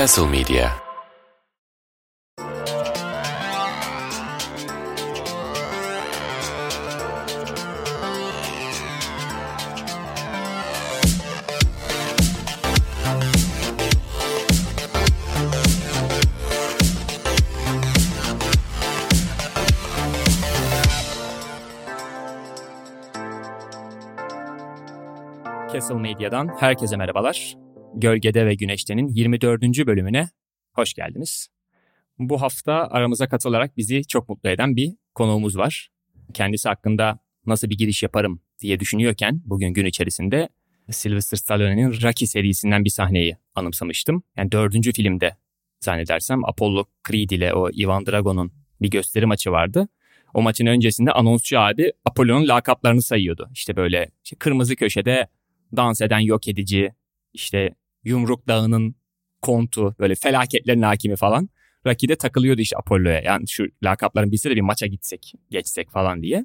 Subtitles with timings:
[0.00, 0.72] Castle Media
[25.72, 27.69] Castle Medya'dan herkese merhabalar.
[27.94, 29.62] Gölgede ve Güneşte'nin 24.
[29.62, 30.28] bölümüne
[30.72, 31.48] hoş geldiniz.
[32.18, 35.88] Bu hafta aramıza katılarak bizi çok mutlu eden bir konuğumuz var.
[36.34, 40.48] Kendisi hakkında nasıl bir giriş yaparım diye düşünüyorken bugün gün içerisinde
[40.90, 44.22] Sylvester Stallone'nin Rocky serisinden bir sahneyi anımsamıştım.
[44.36, 45.36] Yani dördüncü filmde
[45.80, 49.88] zannedersem Apollo Creed ile o Ivan Drago'nun bir gösteri maçı vardı.
[50.34, 53.50] O maçın öncesinde anonsçu abi Apollo'nun lakaplarını sayıyordu.
[53.54, 55.28] İşte böyle işte kırmızı köşede
[55.76, 56.92] dans eden yok edici,
[57.32, 57.70] işte
[58.04, 58.94] Yumruk Dağı'nın
[59.42, 61.48] kontu, böyle felaketlerin hakimi falan.
[61.86, 63.20] Rocky'de takılıyordu işte Apollo'ya.
[63.20, 66.44] Yani şu lakapların bilse de bir maça gitsek, geçsek falan diye.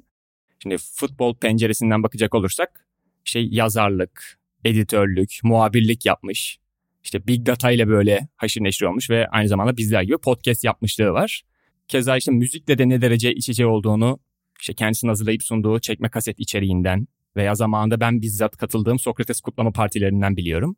[0.62, 2.86] Şimdi futbol penceresinden bakacak olursak
[3.24, 6.58] işte yazarlık, editörlük, muhabirlik yapmış.
[7.04, 11.10] İşte Big Data ile böyle haşır neşir olmuş ve aynı zamanda bizler gibi podcast yapmışlığı
[11.10, 11.42] var.
[11.88, 14.18] Keza işte müzikle de ne derece iç içe olduğunu
[14.60, 20.36] işte kendisinin hazırlayıp sunduğu çekme kaset içeriğinden veya zamanında ben bizzat katıldığım Sokrates kutlama partilerinden
[20.36, 20.76] biliyorum.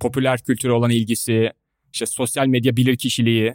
[0.00, 1.52] Popüler kültüre olan ilgisi,
[1.92, 3.54] işte sosyal medya bilirkişiliği,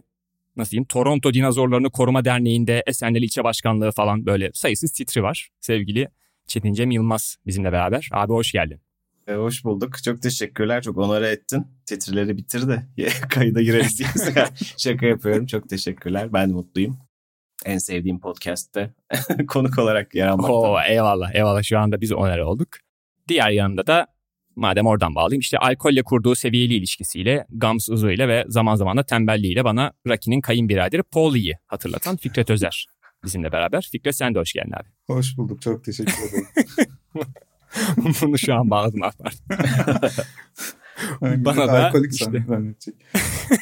[0.56, 5.50] nasıl diyeyim Toronto Dinozorlarını Koruma Derneği'nde Esenler İlçe Başkanlığı falan böyle sayısız titri var.
[5.60, 6.08] Sevgili
[6.48, 8.10] Çetin Cem Yılmaz bizimle beraber.
[8.12, 8.82] Abi hoş geldin.
[9.28, 10.04] E, hoş bulduk.
[10.04, 10.82] Çok teşekkürler.
[10.82, 11.68] Çok onore ettin.
[11.86, 12.84] Titrileri bitir de
[13.30, 14.10] kayıda gireriz diye.
[14.78, 15.46] Şaka yapıyorum.
[15.46, 16.34] Çok teşekkürler.
[16.34, 16.98] Ben mutluyum
[17.66, 18.90] en sevdiğim podcast'te
[19.48, 20.56] konuk olarak yer almaktan.
[20.56, 22.68] Oo, eyvallah eyvallah şu anda biz oner olduk.
[23.28, 24.08] Diğer yanında da
[24.56, 29.92] madem oradan bağlayayım işte alkolle kurduğu seviyeli ilişkisiyle, gamsızlığıyla ve zaman zaman da tembelliğiyle bana
[30.08, 32.88] Rocky'nin kayınbiraderi Paulie'yi hatırlatan Fikret Özer
[33.24, 33.90] bizimle beraber.
[33.92, 34.88] Fikret sen de hoş geldin abi.
[35.08, 36.48] Hoş bulduk çok teşekkür ederim.
[38.22, 39.14] Bunu şu an bağladım abi.
[41.22, 42.32] Bana da işte,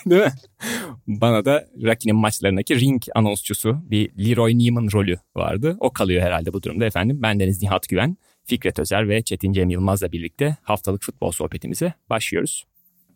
[0.06, 0.31] değil mi?
[1.07, 5.78] Bana da Rocky'nin maçlarındaki ring anonsçusu bir Leroy Neiman rolü vardı.
[5.80, 7.19] O kalıyor herhalde bu durumda efendim.
[7.22, 12.63] Ben Deniz Nihat Güven, Fikret Özer ve Çetin Cem Yılmaz'la birlikte haftalık futbol sohbetimize başlıyoruz.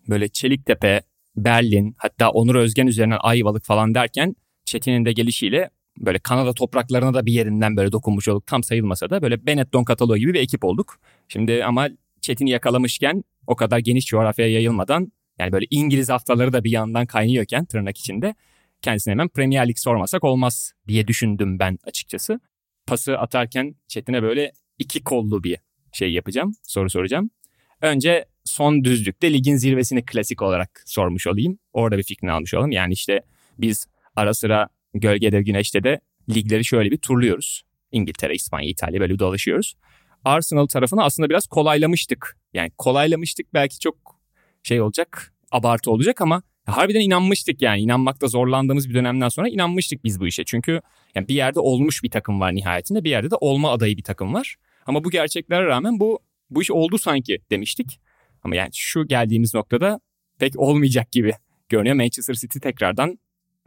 [0.09, 1.02] Böyle Çeliktepe,
[1.36, 4.35] Berlin hatta Onur Özgen üzerinden Ayvalık falan derken
[4.66, 8.47] Çetin'in de gelişiyle böyle Kanada topraklarına da bir yerinden böyle dokunmuş olduk.
[8.47, 11.00] Tam sayılmasa da böyle Benetton kataloğu gibi bir ekip olduk.
[11.28, 11.90] Şimdi ama
[12.22, 17.66] Çetin'i yakalamışken o kadar geniş coğrafyaya yayılmadan yani böyle İngiliz haftaları da bir yandan kaynıyorken
[17.66, 18.35] tırnak içinde
[18.81, 22.40] kendisine hemen Premier Lig sormasak olmaz diye düşündüm ben açıkçası.
[22.88, 25.58] Pası atarken Çetin'e böyle iki kollu bir
[25.91, 27.30] şey yapacağım, soru soracağım.
[27.81, 31.58] Önce son düzlükte ligin zirvesini klasik olarak sormuş olayım.
[31.74, 32.72] Orada bir fikrini almış olalım.
[32.72, 33.22] Yani işte
[33.58, 36.00] biz ara sıra gölgede güneşte de
[36.30, 37.64] ligleri şöyle bir turluyoruz.
[37.91, 39.75] İngiltere, İspanya, İtalya böyle dolaşıyoruz.
[40.25, 42.38] Arsenal tarafını aslında biraz kolaylamıştık.
[42.53, 44.19] Yani kolaylamıştık belki çok
[44.64, 47.81] şey olacak, abartı olacak ama harbiden inanmıştık yani.
[47.81, 50.44] İnanmakta zorlandığımız bir dönemden sonra inanmıştık biz bu işe.
[50.46, 50.81] Çünkü
[51.16, 54.34] yani bir yerde olmuş bir takım var nihayetinde, bir yerde de olma adayı bir takım
[54.34, 54.56] var.
[54.85, 56.19] Ama bu gerçeklere rağmen bu
[56.50, 58.00] bu iş oldu sanki demiştik.
[58.44, 60.00] Ama yani şu geldiğimiz noktada
[60.40, 61.34] pek olmayacak gibi
[61.69, 61.96] görünüyor.
[61.96, 63.19] Manchester City tekrardan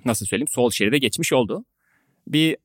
[0.04, 1.64] nasıl söyleyeyim sol şeride geçmiş oldu.
[2.26, 2.56] Bir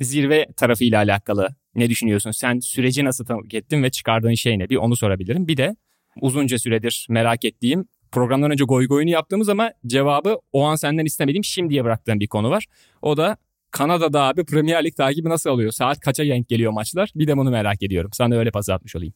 [0.00, 2.30] zirve tarafıyla alakalı ne düşünüyorsun?
[2.30, 4.68] Sen süreci nasıl tanık ettin ve çıkardığın şey ne?
[4.68, 5.48] Bir onu sorabilirim.
[5.48, 5.76] Bir de
[6.20, 11.44] uzunca süredir merak ettiğim programdan önce goy goyunu yaptığımız ama cevabı o an senden istemediğim
[11.44, 12.66] şimdiye bıraktığım bir konu var.
[13.02, 13.36] O da
[13.74, 15.72] Kanada'da abi Premier Lig takibi nasıl oluyor?
[15.72, 17.12] Saat kaça denk geliyor maçlar?
[17.14, 18.10] Bir de bunu merak ediyorum.
[18.12, 19.14] Sana öyle pas atmış olayım.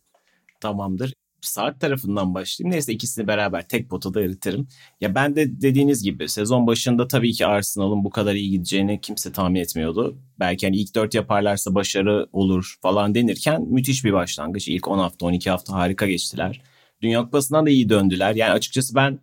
[0.61, 2.73] Tamamdır saat tarafından başlayayım.
[2.75, 4.69] Neyse ikisini beraber tek potada eritirim.
[5.01, 9.33] Ya ben de dediğiniz gibi sezon başında tabii ki Arsenal'ın bu kadar iyi gideceğini kimse
[9.33, 10.19] tahmin etmiyordu.
[10.39, 14.69] Belki hani ilk dört yaparlarsa başarı olur falan denirken müthiş bir başlangıç.
[14.69, 16.63] İlk 10 hafta 12 hafta harika geçtiler.
[17.03, 18.35] Dünya Kupası'ndan da iyi döndüler.
[18.35, 19.19] Yani açıkçası ben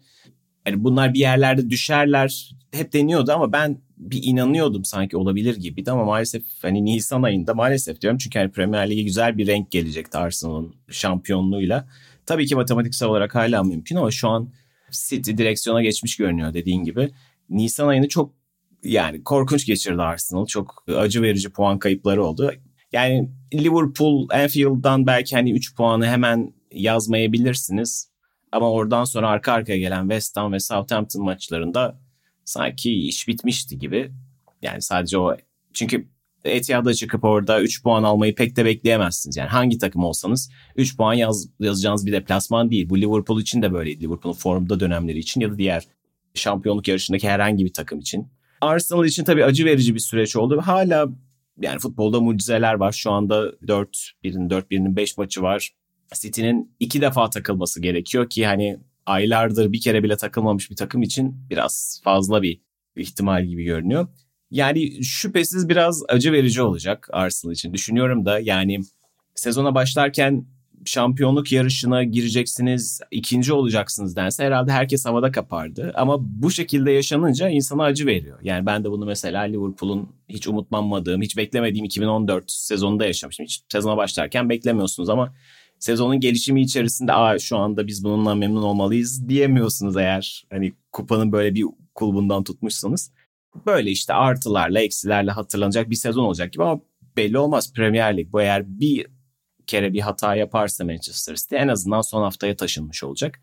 [0.65, 6.05] hani bunlar bir yerlerde düşerler hep deniyordu ama ben bir inanıyordum sanki olabilir gibiydi ama
[6.05, 10.75] maalesef hani Nisan ayında maalesef diyorum çünkü hani Premier Lig'e güzel bir renk gelecekti Arsenal'ın
[10.89, 11.87] şampiyonluğuyla.
[12.25, 14.49] Tabii ki matematiksel olarak hala mümkün ama şu an
[14.91, 17.11] City direksiyona geçmiş görünüyor dediğin gibi.
[17.49, 18.33] Nisan ayını çok
[18.83, 20.45] yani korkunç geçirdi Arsenal.
[20.45, 22.51] Çok acı verici puan kayıpları oldu.
[22.91, 28.09] Yani Liverpool, Anfield'dan belki hani 3 puanı hemen yazmayabilirsiniz.
[28.51, 31.99] Ama oradan sonra arka arkaya gelen West Ham ve Southampton maçlarında
[32.45, 34.11] sanki iş bitmişti gibi.
[34.61, 35.37] Yani sadece o
[35.73, 36.07] çünkü
[36.45, 39.37] Etihad'a çıkıp orada 3 puan almayı pek de bekleyemezsiniz.
[39.37, 42.89] Yani hangi takım olsanız 3 puan yaz, yazacağınız bir deplasman değil.
[42.89, 44.03] Bu Liverpool için de böyleydi.
[44.03, 45.87] Liverpool'un formda dönemleri için ya da diğer
[46.33, 48.27] şampiyonluk yarışındaki herhangi bir takım için.
[48.61, 50.61] Arsenal için tabii acı verici bir süreç oldu.
[50.61, 51.07] Hala
[51.61, 52.91] yani futbolda mucizeler var.
[52.91, 55.71] Şu anda 4 birinin 4 birinin 5 maçı var.
[56.13, 61.35] City'nin iki defa takılması gerekiyor ki hani aylardır bir kere bile takılmamış bir takım için
[61.49, 62.61] biraz fazla bir
[62.95, 64.07] ihtimal gibi görünüyor.
[64.51, 67.73] Yani şüphesiz biraz acı verici olacak Arsenal için.
[67.73, 68.79] Düşünüyorum da yani
[69.35, 70.45] sezona başlarken
[70.85, 75.91] şampiyonluk yarışına gireceksiniz, ikinci olacaksınız dense herhalde herkes havada kapardı.
[75.95, 78.39] Ama bu şekilde yaşanınca insana acı veriyor.
[78.43, 83.45] Yani ben de bunu mesela Liverpool'un hiç umutlanmadığım, hiç beklemediğim 2014 sezonunda yaşamıştım.
[83.45, 85.33] Hiç sezona başlarken beklemiyorsunuz ama
[85.85, 91.55] sezonun gelişimi içerisinde Aa, şu anda biz bununla memnun olmalıyız diyemiyorsunuz eğer hani kupanın böyle
[91.55, 91.65] bir
[91.95, 93.11] kulbundan tutmuşsanız.
[93.65, 96.81] Böyle işte artılarla eksilerle hatırlanacak bir sezon olacak gibi ama
[97.17, 98.31] belli olmaz Premier Lig.
[98.31, 99.07] Bu eğer bir
[99.67, 103.41] kere bir hata yaparsa Manchester City en azından son haftaya taşınmış olacak.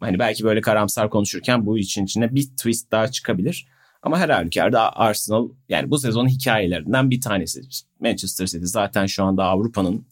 [0.00, 3.66] Hani belki böyle karamsar konuşurken bu için içine bir twist daha çıkabilir.
[4.02, 7.60] Ama her halükarda Arsenal yani bu sezonun hikayelerinden bir tanesi.
[8.00, 10.06] Manchester City zaten şu anda Avrupa'nın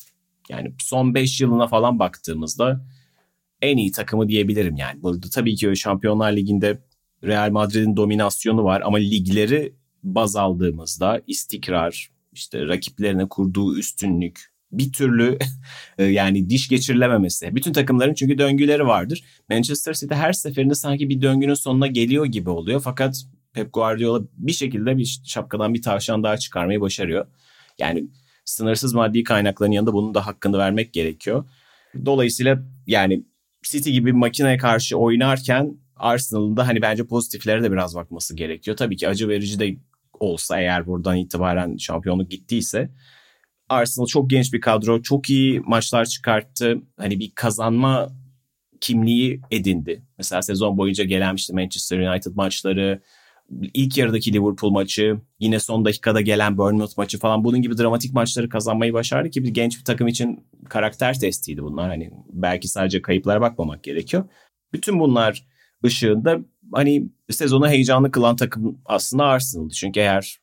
[0.51, 2.85] yani son 5 yılına falan baktığımızda
[3.63, 5.03] en iyi takımı diyebilirim yani.
[5.03, 6.79] Burada tabii ki Şampiyonlar Ligi'nde
[7.25, 15.39] Real Madrid'in dominasyonu var ama ligleri baz aldığımızda istikrar, işte rakiplerine kurduğu üstünlük, bir türlü
[15.99, 17.55] e, yani diş geçirilememesi.
[17.55, 19.25] Bütün takımların çünkü döngüleri vardır.
[19.51, 22.81] Manchester City her seferinde sanki bir döngünün sonuna geliyor gibi oluyor.
[22.85, 27.27] Fakat Pep Guardiola bir şekilde bir şapkadan bir tavşan daha çıkarmayı başarıyor.
[27.79, 28.09] Yani
[28.51, 31.45] sınırsız maddi kaynakların yanında bunun da hakkını vermek gerekiyor.
[32.05, 33.25] Dolayısıyla yani
[33.63, 38.77] City gibi bir makineye karşı oynarken Arsenal'ın da hani bence pozitiflere de biraz bakması gerekiyor.
[38.77, 39.77] Tabii ki acı verici de
[40.21, 42.91] olsa eğer buradan itibaren şampiyonluk gittiyse
[43.71, 45.03] Arsenal çok genç bir kadro.
[45.03, 46.79] Çok iyi maçlar çıkarttı.
[46.97, 48.09] Hani bir kazanma
[48.81, 50.03] kimliği edindi.
[50.19, 53.03] Mesela sezon boyunca gelen işte Manchester United maçları,
[53.75, 58.49] ilk yarıdaki Liverpool maçı, yine son dakikada gelen Bournemouth maçı falan bunun gibi dramatik maçları
[58.49, 61.89] kazanmayı başardı ki bir genç bir takım için karakter testiydi bunlar.
[61.89, 64.25] Hani belki sadece kayıplara bakmamak gerekiyor.
[64.73, 65.47] Bütün bunlar
[65.85, 66.41] ışığında
[66.73, 69.75] hani sezonu heyecanlı kılan takım aslında Arsenal'dı.
[69.75, 70.41] Çünkü eğer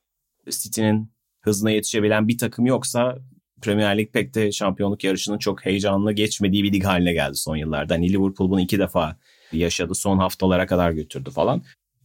[0.49, 1.11] City'nin
[1.41, 3.17] hızına yetişebilen bir takım yoksa
[3.61, 7.93] Premier Lig pek de şampiyonluk yarışının çok heyecanlı geçmediği bir lig haline geldi son yıllarda.
[7.93, 9.17] Hani Liverpool bunu iki defa
[9.51, 9.95] yaşadı.
[9.95, 11.63] Son haftalara kadar götürdü falan.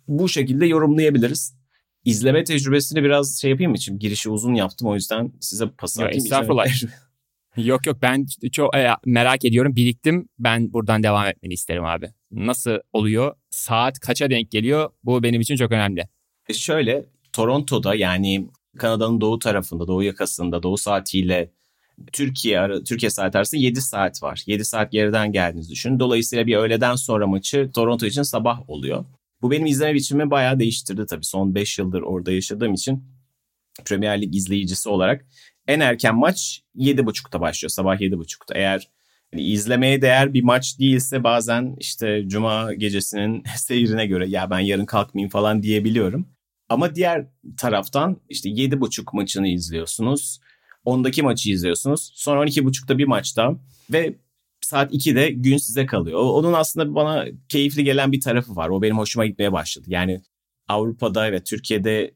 [0.08, 1.54] Bu şekilde yorumlayabiliriz.
[2.04, 3.78] İzleme tecrübesini biraz şey yapayım mı?
[3.78, 6.16] Şimdi girişi uzun yaptım o yüzden size pas atayım.
[6.16, 6.66] Estağfurullah.
[7.56, 9.76] yok yok ben çok e, merak ediyorum.
[9.76, 10.28] Biriktim.
[10.38, 12.10] Ben buradan devam etmeni isterim abi.
[12.30, 13.34] Nasıl oluyor?
[13.50, 14.90] Saat kaça denk geliyor?
[15.04, 16.08] Bu benim için çok önemli.
[16.48, 21.50] E şöyle Toronto'da yani Kanada'nın doğu tarafında, doğu yakasında, doğu saatiyle
[22.12, 24.42] Türkiye Türkiye saat arasında 7 saat var.
[24.46, 26.00] 7 saat geriden geldiğinizi düşünün.
[26.00, 29.04] Dolayısıyla bir öğleden sonra maçı Toronto için sabah oluyor.
[29.42, 31.24] Bu benim izleme biçimimi bayağı değiştirdi tabii.
[31.24, 33.04] Son 5 yıldır orada yaşadığım için
[33.84, 35.26] Premier Lig izleyicisi olarak
[35.66, 37.70] en erken maç 7.30'da başlıyor.
[37.70, 38.58] Sabah 7.30'da.
[38.58, 38.90] Eğer
[39.32, 44.86] yani izlemeye değer bir maç değilse bazen işte cuma gecesinin seyrine göre ya ben yarın
[44.86, 46.28] kalkmayayım falan diyebiliyorum.
[46.68, 50.40] Ama diğer taraftan işte 7.30 maçını izliyorsunuz.
[50.86, 52.12] 10'daki maçı izliyorsunuz.
[52.14, 53.56] Sonra 12.30'da bir maçta
[53.92, 54.14] ve
[54.72, 56.20] saat 2'de gün size kalıyor.
[56.20, 58.68] Onun aslında bana keyifli gelen bir tarafı var.
[58.68, 59.84] O benim hoşuma gitmeye başladı.
[59.88, 60.20] Yani
[60.68, 62.14] Avrupa'da ve Türkiye'de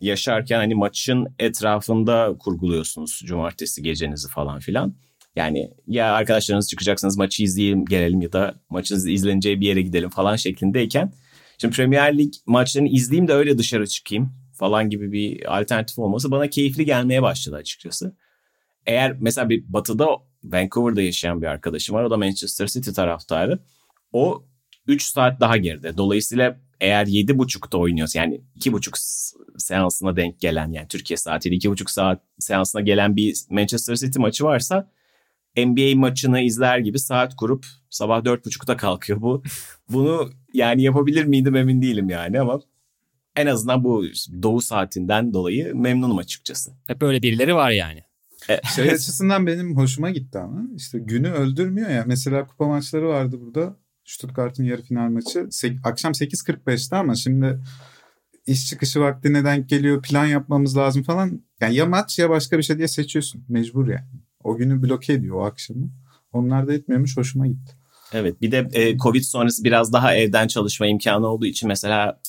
[0.00, 4.94] yaşarken hani maçın etrafında kurguluyorsunuz cumartesi gecenizi falan filan.
[5.36, 10.36] Yani ya arkadaşlarınız çıkacaksınız maçı izleyelim gelelim ya da maçınız izleneceği bir yere gidelim falan
[10.36, 11.12] şeklindeyken
[11.58, 16.50] Şimdi Premier Lig maçlarını izleyeyim de öyle dışarı çıkayım falan gibi bir alternatif olması bana
[16.50, 18.16] keyifli gelmeye başladı açıkçası.
[18.86, 20.08] Eğer mesela bir batıda
[20.44, 22.04] Vancouver'da yaşayan bir arkadaşım var.
[22.04, 23.58] O da Manchester City taraftarı.
[24.12, 24.44] O
[24.86, 25.96] 3 saat daha geride.
[25.96, 32.80] Dolayısıyla eğer 7.30'da oynuyorsa yani 2.5 seansına denk gelen yani Türkiye saatiyle 2.5 saat seansına
[32.80, 34.90] gelen bir Manchester City maçı varsa
[35.56, 39.42] NBA maçını izler gibi saat kurup sabah 4.30'da kalkıyor bu.
[39.88, 42.60] Bunu yani yapabilir miydim emin değilim yani ama
[43.36, 44.04] en azından bu
[44.42, 46.72] doğu saatinden dolayı memnunum açıkçası.
[46.86, 48.04] Hep böyle birileri var yani.
[48.48, 52.04] E, şey açısından benim hoşuma gitti ama işte günü öldürmüyor ya.
[52.06, 53.76] Mesela kupa maçları vardı burada.
[54.04, 55.48] Stuttgart'ın yarı final maçı.
[55.84, 57.60] Akşam 8.45'te ama şimdi
[58.46, 60.02] iş çıkışı vaktine denk geliyor.
[60.02, 61.42] Plan yapmamız lazım falan.
[61.60, 63.44] Yani ya maç ya başka bir şey diye seçiyorsun.
[63.48, 64.06] Mecbur yani.
[64.44, 65.90] O günü bloke ediyor o akşamı.
[66.32, 67.72] Onlar da etmiyormuş hoşuma gitti.
[68.12, 72.20] Evet bir de e, Covid sonrası biraz daha evden çalışma imkanı olduğu için mesela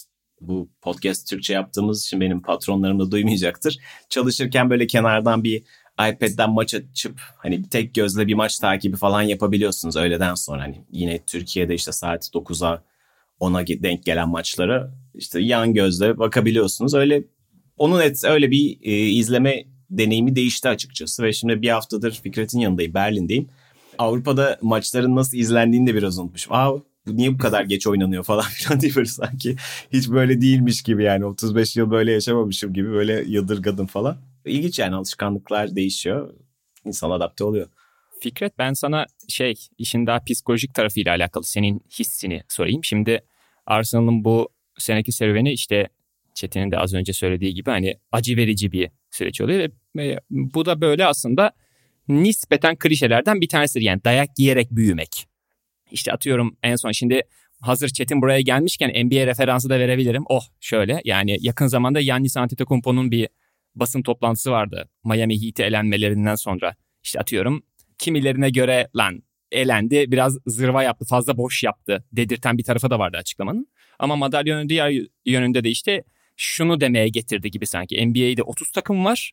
[0.42, 3.80] bu podcast Türkçe yaptığımız için benim patronlarım da duymayacaktır.
[4.10, 9.96] Çalışırken böyle kenardan bir iPad'den maç açıp hani tek gözle bir maç takibi falan yapabiliyorsunuz
[9.96, 10.62] öğleden sonra.
[10.62, 12.84] Hani yine Türkiye'de işte saat 9'a
[13.40, 16.94] ona denk gelen maçlara işte yan gözle bakabiliyorsunuz.
[16.94, 17.24] Öyle
[17.78, 22.94] onun et, öyle bir e, izleme deneyimi değişti açıkçası ve şimdi bir haftadır Fikret'in yanındayım,
[22.94, 23.50] Berlin'deyim.
[23.98, 26.54] Avrupa'da maçların nasıl izlendiğini de biraz unutmuşum.
[26.54, 26.72] Aa
[27.08, 29.56] bu niye bu kadar geç oynanıyor falan filan diye böyle sanki
[29.94, 34.18] hiç böyle değilmiş gibi yani 35 yıl böyle yaşamamışım gibi böyle yadırgadım falan.
[34.46, 36.34] İlginç yani alışkanlıklar değişiyor.
[36.86, 37.68] İnsan adapte oluyor.
[38.22, 42.84] Fikret ben sana şey işin daha psikolojik tarafıyla alakalı senin hissini sorayım.
[42.84, 43.24] Şimdi
[43.66, 45.90] Arsenal'ın bu seneki serüveni işte
[46.34, 50.82] Çetin'in de az önce söylediği gibi hani acı verici bir süreç oluyor ve bu da
[50.82, 51.52] böyle aslında
[52.08, 53.86] nispeten klişelerden bir tanesidir.
[53.86, 55.28] Yani dayak yiyerek büyümek.
[55.92, 57.22] İşte atıyorum en son şimdi
[57.62, 60.24] hazır Çetin buraya gelmişken NBA referansı da verebilirim.
[60.30, 63.28] Oh şöyle yani yakın zamanda Yannis Antetokounmpo'nun bir
[63.76, 64.90] basın toplantısı vardı.
[65.06, 66.76] Miami Heat'e elenmelerinden sonra.
[67.04, 67.64] İşte atıyorum
[67.98, 73.18] kimilerine göre lan elendi biraz zırva yaptı fazla boş yaptı dedirten bir tarafı da vardı
[73.18, 73.68] açıklamanın.
[74.00, 74.94] Ama madalyonun diğer
[75.26, 76.04] yönünde de işte
[76.38, 78.08] şunu demeye getirdi gibi sanki.
[78.08, 79.32] NBA'de 30 takım var.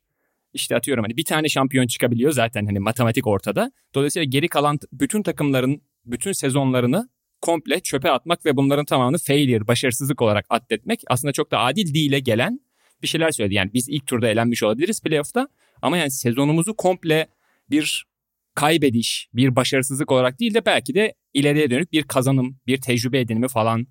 [0.52, 3.72] İşte atıyorum hani bir tane şampiyon çıkabiliyor zaten hani matematik ortada.
[3.94, 7.08] Dolayısıyla geri kalan bütün takımların bütün sezonlarını
[7.40, 12.20] komple çöpe atmak ve bunların tamamını failure, başarısızlık olarak addetmek aslında çok da adil değile
[12.20, 12.60] gelen
[13.02, 13.54] bir şeyler söyledi.
[13.54, 15.48] Yani biz ilk turda elenmiş olabiliriz playoff'ta
[15.82, 17.26] ama yani sezonumuzu komple
[17.70, 18.06] bir
[18.54, 23.48] kaybediş, bir başarısızlık olarak değil de belki de ileriye dönük bir kazanım, bir tecrübe edinimi
[23.48, 23.86] falan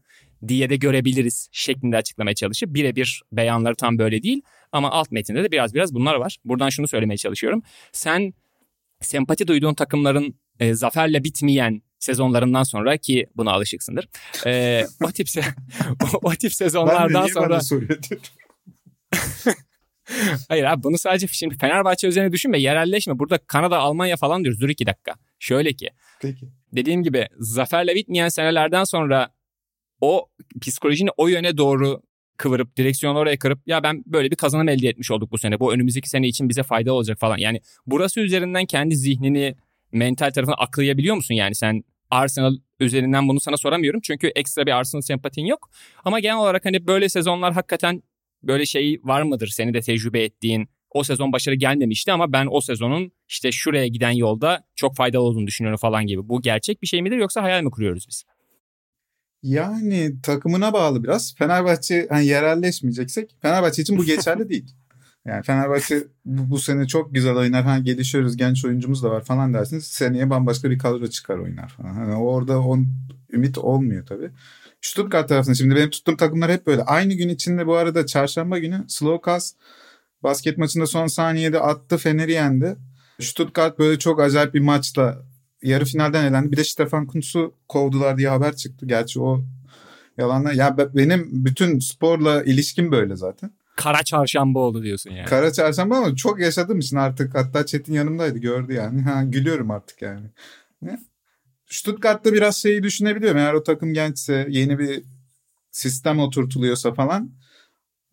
[0.47, 5.51] diye de görebiliriz şeklinde açıklamaya çalışıp birebir beyanları tam böyle değil ama alt metinde de
[5.51, 6.37] biraz biraz bunlar var.
[6.45, 7.61] Buradan şunu söylemeye çalışıyorum.
[7.91, 8.33] Sen
[9.01, 14.09] sempati duyduğun takımların e, zaferle bitmeyen sezonlarından sonra ki buna alışıksındır.
[14.45, 15.53] E, o tip se-
[16.03, 17.59] o, o tip sezonlardan sonra
[20.47, 23.19] Hayır abi bunu sadece şimdi Fenerbahçe üzerine düşünme, yerelleşme.
[23.19, 24.61] Burada Kanada, Almanya falan diyoruz.
[24.61, 25.13] Dur iki dakika.
[25.39, 25.89] Şöyle ki.
[26.21, 26.49] Peki.
[26.73, 29.29] Dediğim gibi zaferle bitmeyen senelerden sonra
[30.01, 30.29] o
[30.61, 32.01] psikolojini o yöne doğru
[32.37, 35.59] kıvırıp direksiyonu oraya kırıp ya ben böyle bir kazanım elde etmiş olduk bu sene.
[35.59, 37.37] Bu önümüzdeki sene için bize fayda olacak falan.
[37.37, 39.55] Yani burası üzerinden kendi zihnini
[39.91, 41.33] mental tarafını aklayabiliyor musun?
[41.33, 44.01] Yani sen Arsenal üzerinden bunu sana soramıyorum.
[44.03, 45.69] Çünkü ekstra bir Arsenal sempatin yok.
[46.05, 48.03] Ama genel olarak hani böyle sezonlar hakikaten
[48.43, 49.48] böyle şey var mıdır?
[49.48, 54.12] Seni de tecrübe ettiğin o sezon başarı gelmemişti ama ben o sezonun işte şuraya giden
[54.12, 56.29] yolda çok faydalı olduğunu düşünüyorum falan gibi.
[56.29, 58.24] Bu gerçek bir şey midir yoksa hayal mi kuruyoruz biz?
[59.43, 61.36] Yani takımına bağlı biraz.
[61.36, 64.65] Fenerbahçe hani yerelleşmeyeceksek Fenerbahçe için bu geçerli değil.
[65.25, 67.63] Yani Fenerbahçe bu, bu sene çok güzel oynar.
[67.63, 69.84] Ha gelişiyoruz genç oyuncumuz da var falan dersiniz.
[69.84, 71.93] Seneye bambaşka bir kadro çıkar oynar falan.
[71.93, 72.88] Hani orada on,
[73.34, 74.29] ümit olmuyor tabii.
[74.81, 76.83] Stuttgart tarafında şimdi benim tuttuğum takımlar hep böyle.
[76.83, 79.53] Aynı gün içinde bu arada çarşamba günü Slokas
[80.24, 82.75] basket maçında son saniyede attı Fener'i yendi.
[83.21, 85.21] Stuttgart böyle çok acayip bir maçla
[85.63, 86.51] yarı finalden elendi.
[86.51, 88.86] Bir de Stefan Kuntz'u kovdular diye haber çıktı.
[88.86, 89.41] Gerçi o
[90.17, 90.53] yalanlar.
[90.53, 93.51] Ya benim bütün sporla ilişkim böyle zaten.
[93.75, 95.25] Kara çarşamba oldu diyorsun yani.
[95.25, 99.01] Kara çarşamba ama çok yaşadığım için artık hatta Çetin yanımdaydı gördü yani.
[99.01, 100.27] Ha, gülüyorum artık yani.
[100.81, 101.00] Ne?
[101.69, 103.38] Stuttgart'ta biraz şeyi düşünebiliyorum.
[103.38, 105.03] Eğer o takım gençse yeni bir
[105.71, 107.31] sistem oturtuluyorsa falan.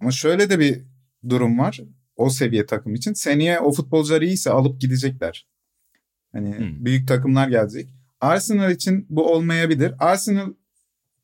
[0.00, 0.82] Ama şöyle de bir
[1.28, 1.80] durum var.
[2.16, 3.12] O seviye takım için.
[3.12, 5.46] Seneye o futbolcular iyiyse alıp gidecekler.
[6.32, 6.84] Hani hmm.
[6.84, 7.94] büyük takımlar gelecek.
[8.20, 9.94] Arsenal için bu olmayabilir.
[9.98, 10.52] Arsenal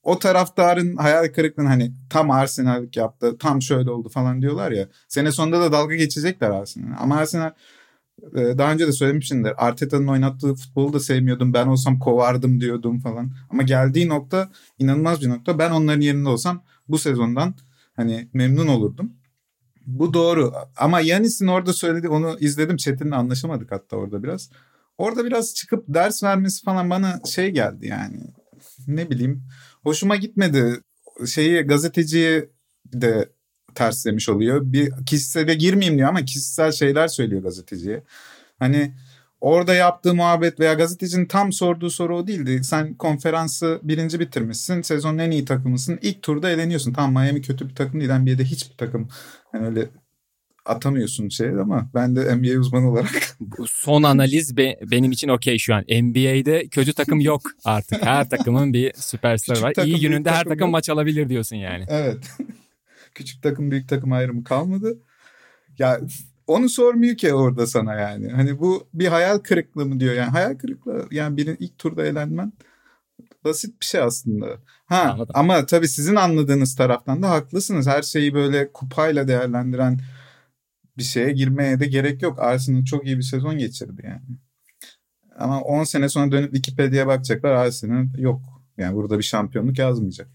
[0.02, 4.88] o taraftarın hayal kırıklığını hani tam Arsenal'lik yaptı, tam şöyle oldu falan diyorlar ya.
[5.08, 6.96] Sene sonunda da dalga geçecekler Arsenal.
[6.98, 7.50] Ama Arsenal
[8.34, 9.66] daha önce de söylemişimdir.
[9.66, 11.54] Arteta'nın oynattığı futbolu da sevmiyordum.
[11.54, 13.32] Ben olsam kovardım diyordum falan.
[13.50, 15.58] Ama geldiği nokta inanılmaz bir nokta.
[15.58, 17.54] Ben onların yerinde olsam bu sezondan
[17.96, 19.12] hani memnun olurdum.
[19.86, 20.52] Bu doğru.
[20.76, 22.76] Ama Yanis'in orada söyledi onu izledim.
[22.76, 24.50] Çetin'le anlaşamadık hatta orada biraz.
[24.98, 28.20] Orada biraz çıkıp ders vermesi falan bana şey geldi yani.
[28.86, 29.42] Ne bileyim.
[29.82, 30.80] Hoşuma gitmedi.
[31.26, 32.50] Şeyi gazeteciye
[32.92, 33.28] de
[33.74, 34.60] terslemiş oluyor.
[34.64, 38.02] Bir kişisele girmeyeyim diyor ama kişisel şeyler söylüyor gazeteciye.
[38.58, 38.92] Hani
[39.40, 42.64] orada yaptığı muhabbet veya gazetecinin tam sorduğu soru o değildi.
[42.64, 44.82] Sen konferansı birinci bitirmişsin.
[44.82, 45.98] Sezonun en iyi takımısın.
[46.02, 46.92] İlk turda eleniyorsun.
[46.92, 48.12] Tamam Miami kötü bir takım değil.
[48.12, 49.08] NBA'de hiçbir takım
[49.54, 49.88] yani öyle
[50.64, 53.36] atamıyorsun şey ama ben de NBA uzmanı olarak.
[53.40, 55.82] Bu son analiz be, benim için okey şu an.
[55.82, 58.02] NBA'de kötü takım yok artık.
[58.02, 59.72] Her takımın bir süperstar var.
[59.74, 61.84] Takım, İyi gününde her takım, takım maç alabilir diyorsun yani.
[61.88, 62.18] Evet.
[63.14, 64.98] Küçük takım büyük takım ayrımı kalmadı.
[65.78, 66.00] Ya
[66.46, 68.28] onu sormuyor ki orada sana yani.
[68.28, 70.30] Hani bu bir hayal kırıklığı mı diyor yani.
[70.30, 72.52] Hayal kırıklığı yani birinin ilk turda elenmen
[73.44, 74.46] basit bir şey aslında.
[74.86, 75.32] Ha Anladım.
[75.34, 77.86] ama tabii sizin anladığınız taraftan da haklısınız.
[77.86, 80.00] Her şeyi böyle kupayla değerlendiren
[80.98, 82.38] bir şeye girmeye de gerek yok.
[82.38, 84.38] Arsenal çok iyi bir sezon geçirdi yani.
[85.38, 88.40] Ama 10 sene sonra dönüp Wikipedia'ya bakacaklar Arsenal yok.
[88.78, 90.28] Yani burada bir şampiyonluk yazmayacak.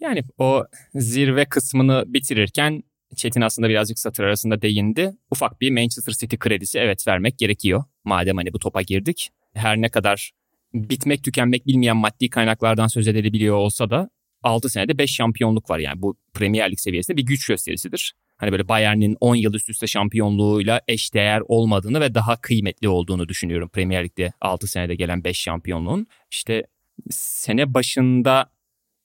[0.00, 0.64] Yani o
[0.94, 2.82] zirve kısmını bitirirken
[3.16, 5.12] Çetin aslında birazcık satır arasında değindi.
[5.30, 7.84] Ufak bir Manchester City kredisi evet vermek gerekiyor.
[8.04, 9.30] Madem hani bu topa girdik.
[9.54, 10.32] Her ne kadar
[10.74, 14.10] bitmek tükenmek bilmeyen maddi kaynaklardan söz edilebiliyor olsa da
[14.42, 18.14] 6 senede 5 şampiyonluk var yani bu Premier Lig seviyesinde bir güç gösterisidir.
[18.36, 23.68] Hani böyle Bayern'in 10 yıl üst üste şampiyonluğuyla eşdeğer olmadığını ve daha kıymetli olduğunu düşünüyorum
[23.68, 26.06] Premier Lig'de 6 senede gelen 5 şampiyonluğun.
[26.30, 26.66] İşte
[27.10, 28.50] sene başında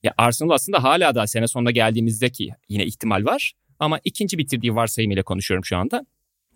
[0.03, 3.53] ya Arsenal aslında hala da sene sonunda geldiğimizdeki yine ihtimal var.
[3.79, 6.05] Ama ikinci bitirdiği varsayım ile konuşuyorum şu anda.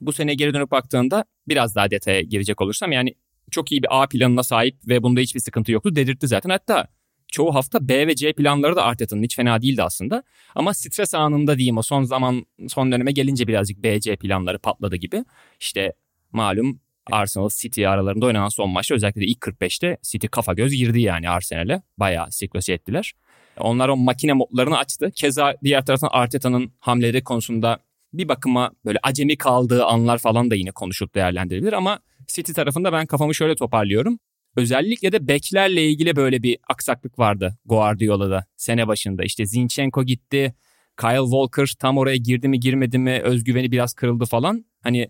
[0.02, 3.16] Bu sene geri dönüp baktığında biraz daha detaya girecek olursam yani
[3.52, 6.50] çok iyi bir A planına sahip ve bunda hiçbir sıkıntı yoktu dedirtti zaten.
[6.50, 6.88] Hatta
[7.32, 10.24] çoğu hafta B ve C planları da Arteta'nın hiç fena değildi aslında.
[10.56, 14.96] Ama stres anında diyeyim o son zaman son döneme gelince birazcık B, C planları patladı
[14.96, 15.26] gibi.
[15.60, 15.94] İşte
[16.32, 16.80] malum
[17.12, 21.30] Arsenal City aralarında oynanan son maçta özellikle de ilk 45'te City kafa göz girdi yani
[21.30, 21.82] Arsenal'e.
[21.98, 23.14] Bayağı siklose ettiler.
[23.60, 25.12] Onlar o makine modlarını açtı.
[25.16, 27.80] Keza diğer taraftan Arteta'nın hamleleri konusunda
[28.14, 33.06] bir bakıma böyle acemi kaldığı anlar falan da yine konuşup değerlendirilir ama City tarafında ben
[33.06, 34.20] kafamı şöyle toparlıyorum.
[34.56, 39.24] Özellikle de beklerle ilgili böyle bir aksaklık vardı Guardiola'da sene başında.
[39.24, 40.56] İşte Zinchenko gitti,
[41.00, 44.66] Kyle Walker tam oraya girdi mi girmedi mi özgüveni biraz kırıldı falan.
[44.84, 45.10] Hani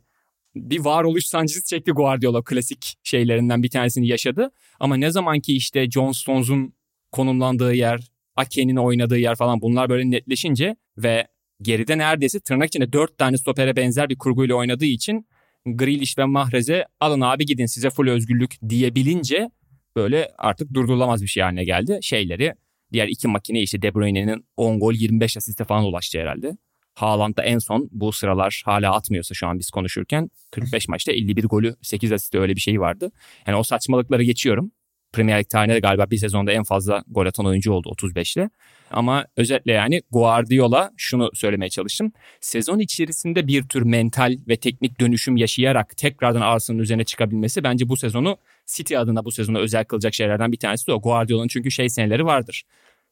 [0.55, 4.51] bir varoluş sancısı çekti Guardiola klasik şeylerinden bir tanesini yaşadı.
[4.79, 6.73] Ama ne zaman ki işte John Stones'un
[7.11, 11.27] konumlandığı yer, Ake'nin oynadığı yer falan bunlar böyle netleşince ve
[11.61, 15.27] geride neredeyse tırnak içinde dört tane stopere benzer bir kurguyla oynadığı için
[15.65, 19.49] Grealish ve Mahrez'e alın abi gidin size full özgürlük diyebilince
[19.95, 21.99] böyle artık durdurulamaz bir şey haline geldi.
[22.01, 22.53] Şeyleri
[22.93, 26.57] diğer iki makine işte De Bruyne'nin 10 gol 25 asiste falan ulaştı herhalde.
[26.95, 31.43] Haaland da en son bu sıralar hala atmıyorsa şu an biz konuşurken 45 maçta 51
[31.43, 33.11] golü 8 asiste öyle bir şey vardı.
[33.47, 34.71] Yani o saçmalıkları geçiyorum.
[35.15, 38.49] Premier Lig tarihinde galiba bir sezonda en fazla gol atan oyuncu oldu 35'le.
[38.91, 42.11] Ama özetle yani Guardiola şunu söylemeye çalıştım.
[42.41, 47.97] Sezon içerisinde bir tür mental ve teknik dönüşüm yaşayarak tekrardan Arsenal'ın üzerine çıkabilmesi bence bu
[47.97, 51.01] sezonu City adına bu sezonu özel kılacak şeylerden bir tanesi de o.
[51.01, 52.63] Guardiola'nın çünkü şey seneleri vardır.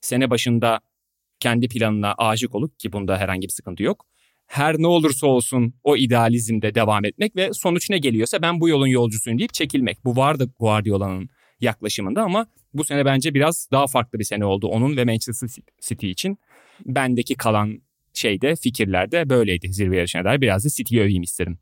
[0.02, 0.80] Sene başında
[1.39, 4.06] kendi planına aşık olup ki bunda herhangi bir sıkıntı yok.
[4.48, 8.88] Her ne olursa olsun o idealizmde devam etmek ve sonuç ne geliyorsa ben bu yolun
[8.88, 10.06] yolcusuyum deyip çekilmek.
[10.06, 11.30] Bu vardı Guardiola'nın
[11.63, 15.49] yaklaşımında ama bu sene bence biraz daha farklı bir sene oldu onun ve Manchester
[15.82, 16.38] City için.
[16.86, 17.82] Bendeki kalan
[18.13, 20.41] şeyde fikirlerde böyleydi zirve yarışına dair.
[20.41, 21.60] Biraz da City'yi öveyim isterim.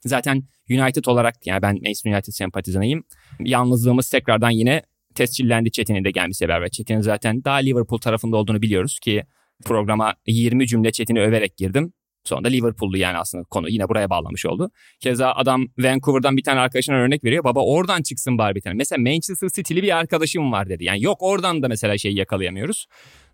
[0.00, 3.04] Zaten United olarak yani ben Manchester United sempatizanıyım.
[3.40, 4.82] Yalnızlığımız tekrardan yine
[5.14, 6.68] tescillendi Çetin'in de gelmesi beraber.
[6.68, 9.24] Çetin'in zaten daha Liverpool tarafında olduğunu biliyoruz ki
[9.64, 11.92] programa 20 cümle Çetin'i överek girdim.
[12.24, 14.70] Sonra da Liverpool'lu yani aslında konu yine buraya bağlamış oldu.
[15.00, 17.44] Keza adam Vancouver'dan bir tane arkadaşına örnek veriyor.
[17.44, 18.74] Baba oradan çıksın bari bir tane.
[18.74, 20.84] Mesela Manchester City'li bir arkadaşım var dedi.
[20.84, 22.86] Yani yok oradan da mesela şeyi yakalayamıyoruz.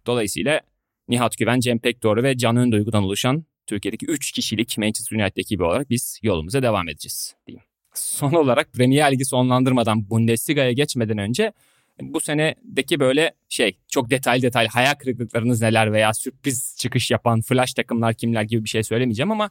[0.07, 0.61] Dolayısıyla
[1.09, 5.91] Nihat Güven, Cem Pekdoğru ve Can Önduygu'dan oluşan Türkiye'deki 3 kişilik Manchester United ekibi olarak
[5.91, 7.65] biz yolumuza devam edeceğiz diyeyim.
[7.95, 11.53] Son olarak Premier Ligi sonlandırmadan Bundesliga'ya geçmeden önce
[12.01, 17.75] bu senedeki böyle şey çok detaylı detaylı hayal kırıklıklarınız neler veya sürpriz çıkış yapan flash
[17.75, 19.51] takımlar kimler gibi bir şey söylemeyeceğim ama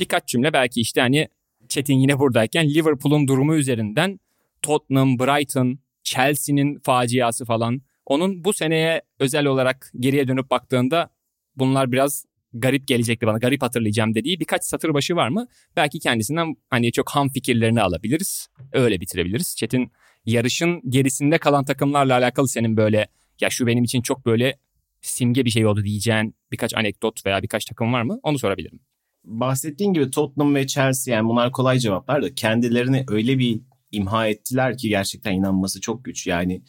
[0.00, 1.28] birkaç cümle belki işte hani
[1.68, 4.20] Çetin yine buradayken Liverpool'un durumu üzerinden
[4.62, 11.10] Tottenham, Brighton, Chelsea'nin faciası falan onun bu seneye özel olarak geriye dönüp baktığında
[11.56, 12.24] bunlar biraz
[12.54, 15.46] garip gelecekti bana, garip hatırlayacağım dediği birkaç satır başı var mı?
[15.76, 18.48] Belki kendisinden hani çok ham fikirlerini alabiliriz.
[18.72, 19.56] Öyle bitirebiliriz.
[19.56, 19.92] Çetin
[20.26, 23.06] yarışın gerisinde kalan takımlarla alakalı senin böyle
[23.40, 24.58] ya şu benim için çok böyle
[25.00, 28.20] simge bir şey oldu diyeceğin birkaç anekdot veya birkaç takım var mı?
[28.22, 28.80] Onu sorabilirim.
[29.24, 33.60] Bahsettiğin gibi Tottenham ve Chelsea yani bunlar kolay cevaplar da kendilerini öyle bir
[33.92, 36.26] imha ettiler ki gerçekten inanması çok güç.
[36.26, 36.62] Yani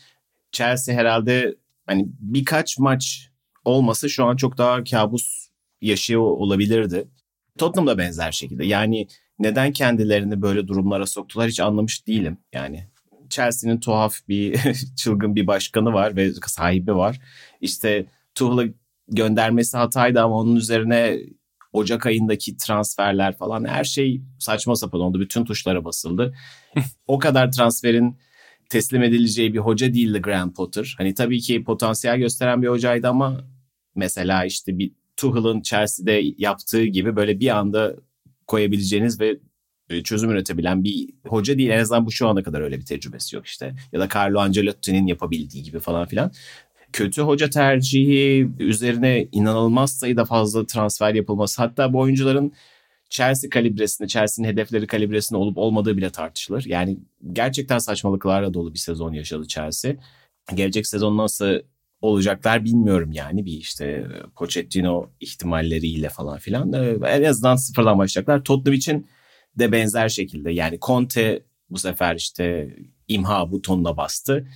[0.52, 3.30] Chelsea herhalde hani birkaç maç
[3.66, 5.50] olmasa şu an çok daha kabus
[5.82, 7.08] yaşıyor olabilirdi.
[7.58, 8.66] Tottenham da benzer şekilde.
[8.66, 9.08] Yani
[9.40, 12.38] neden kendilerini böyle durumlara soktular hiç anlamış değilim.
[12.54, 12.88] Yani
[13.34, 14.60] Chelsea'nin tuhaf bir
[14.96, 17.20] çılgın bir başkanı var ve sahibi var.
[17.62, 18.74] İşte Tuchel'ı
[19.08, 21.20] göndermesi hataydı ama onun üzerine
[21.74, 25.20] Ocak ayındaki transferler falan her şey saçma sapan oldu.
[25.20, 26.34] Bütün tuşlara basıldı.
[27.08, 28.18] o kadar transferin
[28.70, 30.96] teslim edileceği bir hoca değildi Graham Potter.
[30.98, 33.44] Hani tabii ki potansiyel gösteren bir hocaydı ama
[33.96, 37.96] mesela işte bir Tuchel'ın Chelsea'de yaptığı gibi böyle bir anda
[38.48, 39.40] koyabileceğiniz ve
[40.04, 41.70] çözüm üretebilen bir hoca değil.
[41.70, 43.76] En azından bu şu ana kadar öyle bir tecrübesi yok işte.
[43.92, 46.32] Ya da Carlo Ancelotti'nin yapabildiği gibi falan filan.
[46.94, 51.62] Kötü hoca tercihi üzerine inanılmaz sayıda fazla transfer yapılması.
[51.62, 52.54] Hatta bu oyuncuların
[53.10, 56.66] Chelsea kalibresinde, Chelsea'nin hedefleri kalibresinde olup olmadığı bile tartışılır.
[56.66, 56.98] Yani
[57.34, 59.94] gerçekten saçmalıklarla dolu bir sezon yaşadı Chelsea.
[60.56, 61.60] Gelecek sezon nasıl
[62.02, 68.44] olacaklar bilmiyorum yani bir işte Pochettino ihtimalleriyle falan filan en azından sıfırdan başlayacaklar.
[68.44, 69.08] Tottenham için
[69.60, 72.76] de benzer şekilde yani Conte bu sefer işte
[73.08, 74.48] imha butonuna bastı.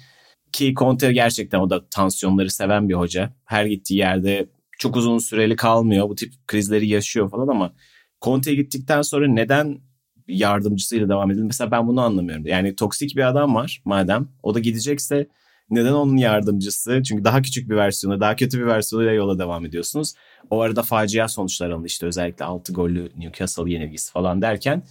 [0.52, 3.34] Ki Conte gerçekten o da tansiyonları seven bir hoca.
[3.46, 6.10] Her gittiği yerde çok uzun süreli kalmıyor.
[6.10, 7.74] Bu tip krizleri yaşıyor falan ama
[8.22, 9.80] Conte gittikten sonra neden
[10.28, 11.44] yardımcısıyla devam edildi?
[11.44, 12.46] Mesela ben bunu anlamıyorum.
[12.46, 14.30] Yani toksik bir adam var madem.
[14.44, 15.28] O da gidecekse
[15.70, 17.04] neden onun yardımcısı?
[17.04, 20.14] Çünkü daha küçük bir versiyonu, daha kötü bir versiyonuyla yola devam ediyorsunuz.
[20.50, 21.88] O arada facia sonuçlar alındı.
[21.88, 24.84] İşte özellikle 6 gollü Newcastle yenilgisi falan derken.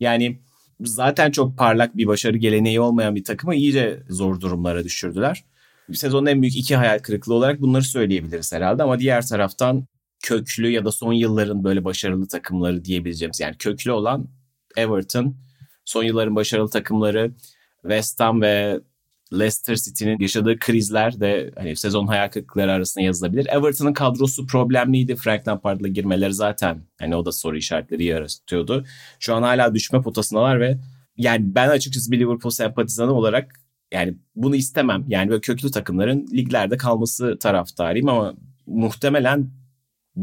[0.00, 0.38] Yani
[0.80, 5.44] zaten çok parlak bir başarı geleneği olmayan bir takımı iyice zor durumlara düşürdüler.
[5.92, 9.86] Sezonun en büyük iki hayal kırıklığı olarak bunları söyleyebiliriz herhalde ama diğer taraftan
[10.22, 14.28] köklü ya da son yılların böyle başarılı takımları diyebileceğimiz yani köklü olan
[14.76, 15.36] Everton,
[15.84, 17.34] son yılların başarılı takımları
[17.82, 18.80] West Ham ve
[19.32, 23.46] Leicester City'nin yaşadığı krizler de hani sezon hayal kırıklıkları arasında yazılabilir.
[23.46, 25.16] Everton'ın kadrosu problemliydi.
[25.16, 28.84] Frank Lampard'la girmeleri zaten hani o da soru işaretleri yaratıyordu.
[29.20, 30.78] Şu an hala düşme potasındalar ve
[31.16, 33.60] yani ben açıkçası bir Liverpool sempatizanı olarak
[33.92, 35.04] yani bunu istemem.
[35.08, 38.34] Yani böyle köklü takımların liglerde kalması taraftarıyım ama
[38.66, 39.50] muhtemelen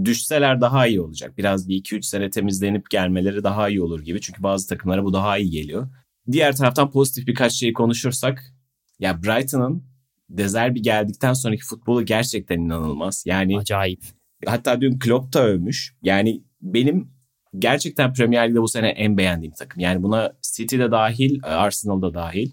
[0.03, 1.37] düşseler daha iyi olacak.
[1.37, 4.21] Biraz bir 2-3 sene temizlenip gelmeleri daha iyi olur gibi.
[4.21, 5.87] Çünkü bazı takımlara bu daha iyi geliyor.
[6.31, 8.53] Diğer taraftan pozitif birkaç şeyi konuşursak
[9.01, 9.91] ya Brighton'ın
[10.29, 13.23] Dezerbi geldikten sonraki futbolu gerçekten inanılmaz.
[13.27, 14.03] Yani acayip.
[14.45, 15.95] Hatta dün Klopp da övmüş.
[16.03, 17.09] Yani benim
[17.59, 19.79] gerçekten Premier Lig'de bu sene en beğendiğim takım.
[19.79, 22.51] Yani buna City de dahil, Arsenal da dahil.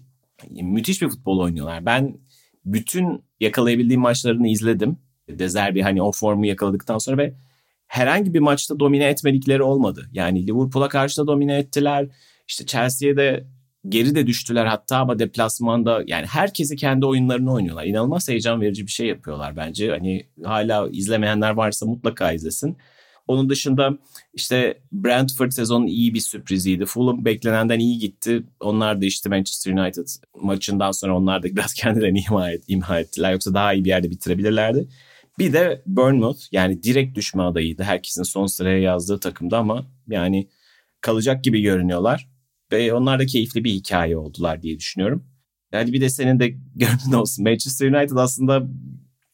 [0.49, 1.85] Müthiş bir futbol oynuyorlar.
[1.85, 2.17] Ben
[2.65, 4.97] bütün yakalayabildiğim maçlarını izledim.
[5.29, 7.33] Dezerbi hani o formu yakaladıktan sonra ve
[7.87, 10.09] herhangi bir maçta domine etmedikleri olmadı.
[10.11, 12.07] Yani Liverpool'a karşı da domine ettiler.
[12.47, 13.47] İşte Chelsea'ye de
[13.87, 17.85] geri de düştüler hatta ama deplasmanda yani herkesi kendi oyunlarını oynuyorlar.
[17.85, 19.89] İnanılmaz heyecan verici bir şey yapıyorlar bence.
[19.89, 22.77] Hani hala izlemeyenler varsa mutlaka izlesin.
[23.27, 23.97] Onun dışında
[24.33, 26.85] işte Brentford sezonun iyi bir sürpriziydi.
[26.85, 28.43] Fulham beklenenden iyi gitti.
[28.59, 30.07] Onlar da işte Manchester United
[30.41, 33.31] maçından sonra onlar da biraz kendilerini imha, et, imha ettiler.
[33.31, 34.87] Yoksa daha iyi bir yerde bitirebilirlerdi.
[35.39, 37.83] Bir de Bournemouth yani direkt düşme adayıydı.
[37.83, 40.47] Herkesin son sıraya yazdığı takımda ama yani
[41.01, 42.29] kalacak gibi görünüyorlar.
[42.71, 45.25] Ve onlar da keyifli bir hikaye oldular diye düşünüyorum.
[45.71, 47.43] Yani bir de senin de gönlün olsun.
[47.43, 48.67] Manchester United aslında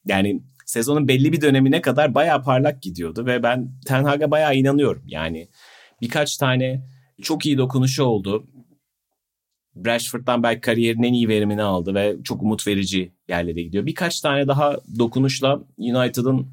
[0.06, 5.04] yani sezonun belli bir dönemine kadar bayağı parlak gidiyordu ve ben Ten Hag'a bayağı inanıyorum.
[5.08, 5.48] Yani
[6.02, 6.86] birkaç tane
[7.22, 8.48] çok iyi dokunuşu oldu.
[9.86, 13.86] Rashford'dan belki kariyerinin en iyi verimini aldı ve çok umut verici yerlere gidiyor.
[13.86, 16.48] Birkaç tane daha dokunuşla United'ın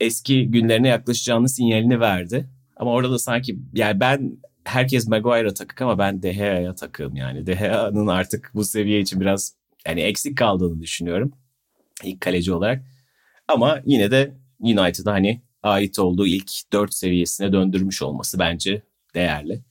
[0.00, 2.48] eski günlerine yaklaşacağını sinyalini verdi.
[2.76, 7.46] Ama orada da sanki yani ben herkes Maguire'a takık ama ben De Gea'ya takığım yani.
[7.46, 9.54] De Gea'nın artık bu seviye için biraz
[9.86, 11.32] yani eksik kaldığını düşünüyorum.
[12.04, 12.84] ilk kaleci olarak.
[13.48, 18.82] Ama yine de United'a hani ait olduğu ilk 4 seviyesine döndürmüş olması bence
[19.14, 19.62] değerli.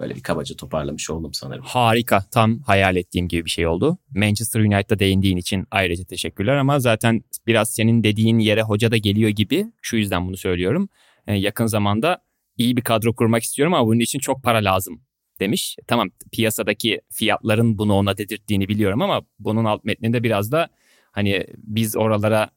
[0.00, 1.64] Böyle bir kabaca toparlamış oldum sanırım.
[1.64, 2.24] Harika.
[2.30, 3.98] Tam hayal ettiğim gibi bir şey oldu.
[4.14, 9.30] Manchester United'a değindiğin için ayrıca teşekkürler ama zaten biraz senin dediğin yere hoca da geliyor
[9.30, 9.66] gibi.
[9.82, 10.88] Şu yüzden bunu söylüyorum.
[11.26, 12.18] Ee, yakın zamanda
[12.58, 15.02] iyi bir kadro kurmak istiyorum ama bunun için çok para lazım
[15.40, 15.76] demiş.
[15.86, 20.68] Tamam piyasadaki fiyatların bunu ona dedirttiğini biliyorum ama bunun alt metninde biraz da
[21.12, 22.50] hani biz oralara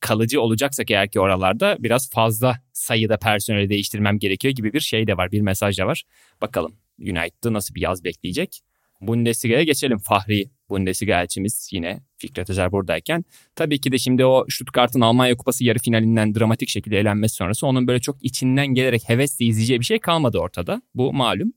[0.00, 5.16] kalıcı olacaksak eğer ki oralarda biraz fazla sayıda personeli değiştirmem gerekiyor gibi bir şey de
[5.16, 5.32] var.
[5.32, 6.04] Bir mesaj da var.
[6.40, 8.60] Bakalım United'ı nasıl bir yaz bekleyecek.
[9.00, 9.98] Bundesliga'ya geçelim.
[9.98, 13.24] Fahri Bundesliga elçimiz yine Fikret Özer buradayken.
[13.56, 17.86] Tabii ki de şimdi o Stuttgart'ın Almanya Kupası yarı finalinden dramatik şekilde elenmesi sonrası onun
[17.86, 20.82] böyle çok içinden gelerek hevesle izleyeceği bir şey kalmadı ortada.
[20.94, 21.52] Bu malum.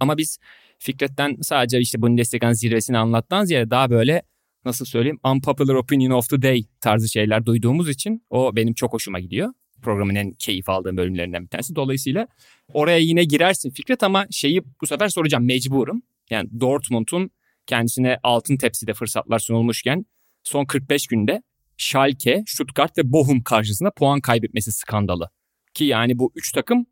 [0.00, 0.38] Ama biz
[0.78, 4.22] Fikret'ten sadece işte Bundesliga'nın zirvesini anlattan ziyade daha böyle
[4.64, 9.20] nasıl söyleyeyim unpopular opinion of the day tarzı şeyler duyduğumuz için o benim çok hoşuma
[9.20, 9.52] gidiyor.
[9.82, 11.76] Programın en keyif aldığım bölümlerinden bir tanesi.
[11.76, 12.28] Dolayısıyla
[12.72, 16.02] oraya yine girersin Fikret ama şeyi bu sefer soracağım mecburum.
[16.30, 17.30] Yani Dortmund'un
[17.66, 20.06] kendisine altın tepside fırsatlar sunulmuşken
[20.44, 21.42] son 45 günde
[21.76, 25.30] Schalke, Stuttgart ve Bochum karşısında puan kaybetmesi skandalı.
[25.74, 26.86] Ki yani bu 3 takım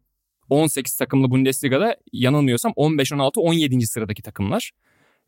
[0.50, 3.86] 18 takımlı Bundesliga'da yanılmıyorsam 15, 16, 17.
[3.86, 4.70] sıradaki takımlar.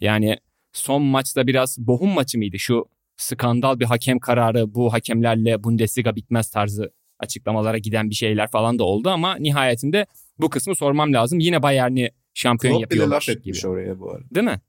[0.01, 0.37] Yani
[0.73, 2.59] son maçta biraz Bochum maçı mıydı?
[2.59, 8.79] Şu skandal bir hakem kararı bu hakemlerle Bundesliga bitmez tarzı açıklamalara giden bir şeyler falan
[8.79, 10.07] da oldu ama nihayetinde
[10.39, 11.39] bu kısmı sormam lazım.
[11.39, 13.71] Yine Bayern'i şampiyon Klopp yapıyorlar bile laf etmiş gibi.
[13.71, 14.25] oraya bu arada.
[14.35, 14.61] Değil mi?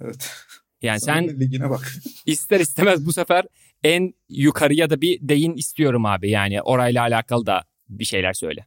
[0.00, 0.30] Evet.
[0.82, 1.92] Yani Sana sen ligine bak.
[2.26, 3.44] ister istemez bu sefer
[3.84, 6.30] en yukarıya da bir değin istiyorum abi.
[6.30, 8.66] Yani orayla alakalı da bir şeyler söyle.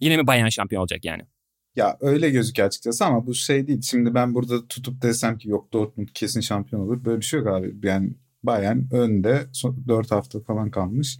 [0.00, 1.22] Yine mi Bayern şampiyon olacak yani?
[1.76, 3.82] Ya öyle gözüküyor açıkçası ama bu şey değil.
[3.82, 7.04] Şimdi ben burada tutup desem ki yok Dortmund kesin şampiyon olur.
[7.04, 7.74] Böyle bir şey yok abi.
[7.82, 8.10] Yani
[8.42, 9.46] Bayern önde
[9.88, 11.18] 4 hafta falan kalmış.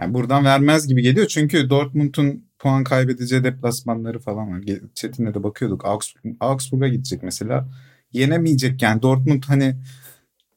[0.00, 1.26] Yani buradan vermez gibi geliyor.
[1.26, 4.62] Çünkü Dortmund'un puan kaybedeceği deplasmanları falan var.
[4.94, 5.84] Çetin'le de bakıyorduk.
[5.84, 7.68] Augsburg, Augsburg'a gidecek mesela.
[8.14, 9.02] Yenemeyecek yani.
[9.02, 9.76] Dortmund hani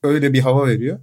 [0.04, 1.00] öyle bir hava veriyor.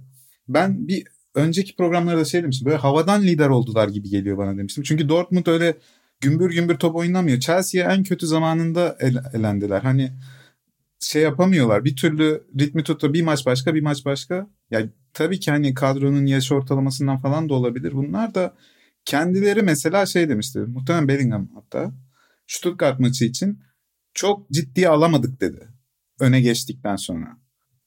[0.47, 1.03] Ben bir
[1.35, 2.65] önceki programlarda şey demiştim.
[2.65, 4.83] Böyle havadan lider oldular gibi geliyor bana demiştim.
[4.83, 5.77] Çünkü Dortmund öyle
[6.21, 7.39] gümbür gümbür top oynamıyor.
[7.39, 9.81] Chelsea'ye en kötü zamanında el, elendiler.
[9.81, 10.11] Hani
[10.99, 11.85] şey yapamıyorlar.
[11.85, 13.13] Bir türlü ritmi tuttu.
[13.13, 14.49] Bir maç başka, bir maç başka.
[14.71, 17.93] Ya tabii ki hani kadronun yaş ortalamasından falan da olabilir.
[17.93, 18.55] Bunlar da
[19.05, 20.59] kendileri mesela şey demişti.
[20.59, 21.91] Muhtemelen Bellingham hatta.
[22.47, 23.59] Stuttgart maçı için
[24.13, 25.74] çok ciddiye alamadık dedi.
[26.19, 27.37] Öne geçtikten sonra.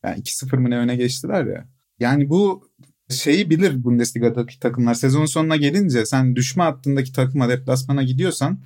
[0.05, 1.69] Yani 2-0 mı ne öne geçtiler ya.
[2.01, 2.71] Yani bu
[3.11, 4.95] şeyi bilir Bundesliga'daki takımlar.
[4.95, 8.61] Sezon sonuna gelince sen düşme hattındaki takıma deplasmana gidiyorsan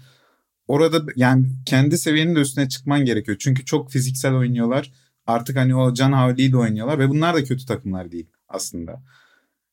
[0.68, 3.36] orada yani kendi seviyenin de üstüne çıkman gerekiyor.
[3.40, 4.92] Çünkü çok fiziksel oynuyorlar.
[5.26, 9.02] Artık hani o can havliyle oynuyorlar ve bunlar da kötü takımlar değil aslında.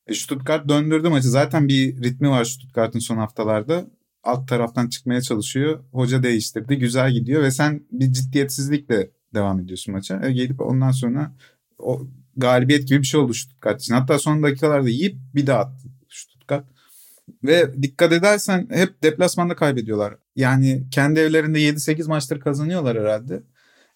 [0.06, 1.28] E Stuttgart döndürdü maçı.
[1.28, 3.86] Zaten bir ritmi var Stuttgart'ın son haftalarda.
[4.22, 5.84] Alt taraftan çıkmaya çalışıyor.
[5.92, 6.78] Hoca değiştirdi.
[6.78, 10.20] Güzel gidiyor ve sen bir ciddiyetsizlikle devam ediyorsun maça.
[10.26, 11.32] E gelip ondan sonra
[11.78, 13.94] o galibiyet gibi bir şey oldu Stuttgart için.
[13.94, 16.64] Hatta son dakikalarda yiyip bir daha attı Stuttgart.
[17.44, 20.14] Ve dikkat edersen hep deplasmanda kaybediyorlar.
[20.36, 23.42] Yani kendi evlerinde 7-8 maçtır kazanıyorlar herhalde.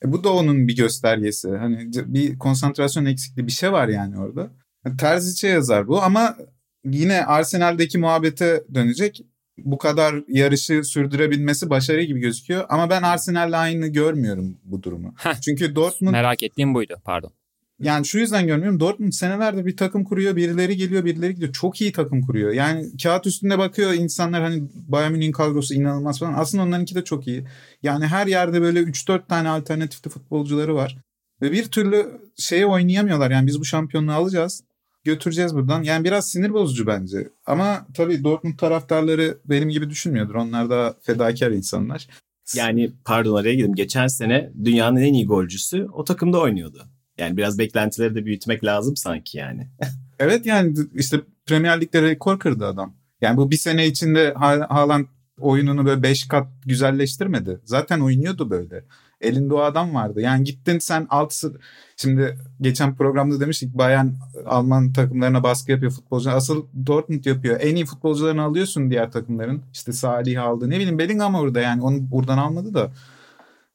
[0.04, 1.50] E bu da onun bir göstergesi.
[1.50, 4.50] Hani bir konsantrasyon eksikliği bir şey var yani orada.
[4.98, 6.36] Terziç'e yazar bu ama
[6.84, 9.24] yine Arsenal'deki muhabbete dönecek.
[9.58, 12.64] Bu kadar yarışı sürdürebilmesi başarı gibi gözüküyor.
[12.68, 15.14] Ama ben Arsenal'le aynı görmüyorum bu durumu.
[15.16, 16.12] Heh, Çünkü Dortmund...
[16.12, 17.32] Merak ettiğim buydu pardon.
[17.80, 18.80] Yani şu yüzden görmüyorum.
[18.80, 20.36] Dortmund senelerde bir takım kuruyor.
[20.36, 21.52] Birileri geliyor, birileri gidiyor.
[21.52, 22.52] Çok iyi takım kuruyor.
[22.52, 26.34] Yani kağıt üstünde bakıyor insanlar hani Bayern Münih'in kadrosu inanılmaz falan.
[26.34, 27.44] Aslında onlarınki de çok iyi.
[27.82, 30.98] Yani her yerde böyle 3-4 tane alternatifli futbolcuları var.
[31.42, 33.30] Ve bir türlü şeye oynayamıyorlar.
[33.30, 34.62] Yani biz bu şampiyonluğu alacağız.
[35.04, 35.82] Götüreceğiz buradan.
[35.82, 37.28] Yani biraz sinir bozucu bence.
[37.46, 40.34] Ama tabii Dortmund taraftarları benim gibi düşünmüyordur.
[40.34, 42.08] Onlar da fedakar insanlar.
[42.54, 43.74] Yani pardon araya girdim.
[43.74, 46.82] Geçen sene dünyanın en iyi golcüsü o takımda oynuyordu.
[47.18, 49.68] Yani biraz beklentileri de büyütmek lazım sanki yani.
[50.18, 52.96] evet yani işte Premier Lig'de rekor kırdı adam.
[53.20, 54.34] Yani bu bir sene içinde
[54.68, 55.06] Haaland
[55.38, 57.60] oyununu böyle beş kat güzelleştirmedi.
[57.64, 58.84] Zaten oynuyordu böyle.
[59.24, 60.20] Elinde o adam vardı.
[60.20, 61.60] Yani gittin sen altısı...
[61.96, 64.06] Şimdi geçen programda demiştik Bayern
[64.46, 66.36] Alman takımlarına baskı yapıyor futbolcular.
[66.36, 67.60] Asıl Dortmund yapıyor.
[67.60, 69.62] En iyi futbolcularını alıyorsun diğer takımların.
[69.72, 70.70] İşte Salih aldı.
[70.70, 71.82] Ne bileyim Bellingham orada yani.
[71.82, 72.92] Onu buradan almadı da.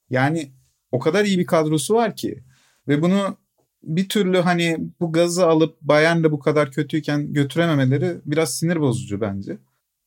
[0.09, 0.51] Yani
[0.91, 2.43] o kadar iyi bir kadrosu var ki.
[2.87, 3.37] Ve bunu
[3.83, 9.21] bir türlü hani bu gazı alıp Bayern de bu kadar kötüyken götürememeleri biraz sinir bozucu
[9.21, 9.57] bence.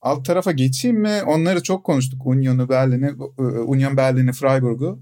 [0.00, 1.22] Alt tarafa geçeyim mi?
[1.26, 2.26] Onları çok konuştuk.
[2.26, 3.12] Union'u, Berlin'i,
[3.66, 4.98] Union Berlin'i, Freiburg'u.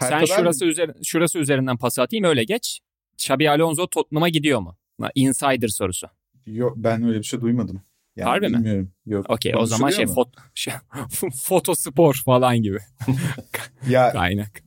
[0.00, 2.80] Sen şurası, üzeri, şurası üzerinden pas atayım öyle geç.
[3.14, 4.76] Xabi Alonso Tottenham'a gidiyor mu?
[5.14, 6.06] Insider sorusu.
[6.46, 7.82] Yok ben öyle bir şey duymadım.
[8.16, 8.92] Yani Harbi bilmiyorum.
[9.06, 9.12] mi?
[9.12, 9.30] Yok.
[9.30, 10.74] Okey o zaman şey, fot, şey
[11.44, 12.78] fotospor falan gibi.
[13.88, 14.62] ya kaynak.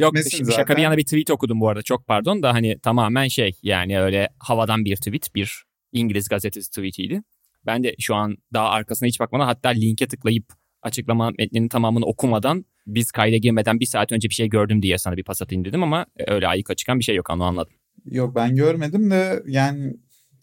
[0.00, 0.56] Yok şimdi zaten.
[0.56, 4.00] şaka bir yana bir tweet okudum bu arada çok pardon da hani tamamen şey yani
[4.00, 7.22] öyle havadan bir tweet bir İngiliz gazetesi tweetiydi.
[7.66, 12.64] Ben de şu an daha arkasına hiç bakmadan hatta linke tıklayıp açıklama metninin tamamını okumadan
[12.86, 15.82] biz kayda girmeden bir saat önce bir şey gördüm diye sana bir pas atayım dedim
[15.82, 17.72] ama öyle ayıka çıkan bir şey yok onu anladım.
[18.04, 19.96] Yok ben görmedim de yani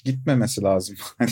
[0.06, 0.95] gitmemesi lazım.
[1.17, 1.32] Hani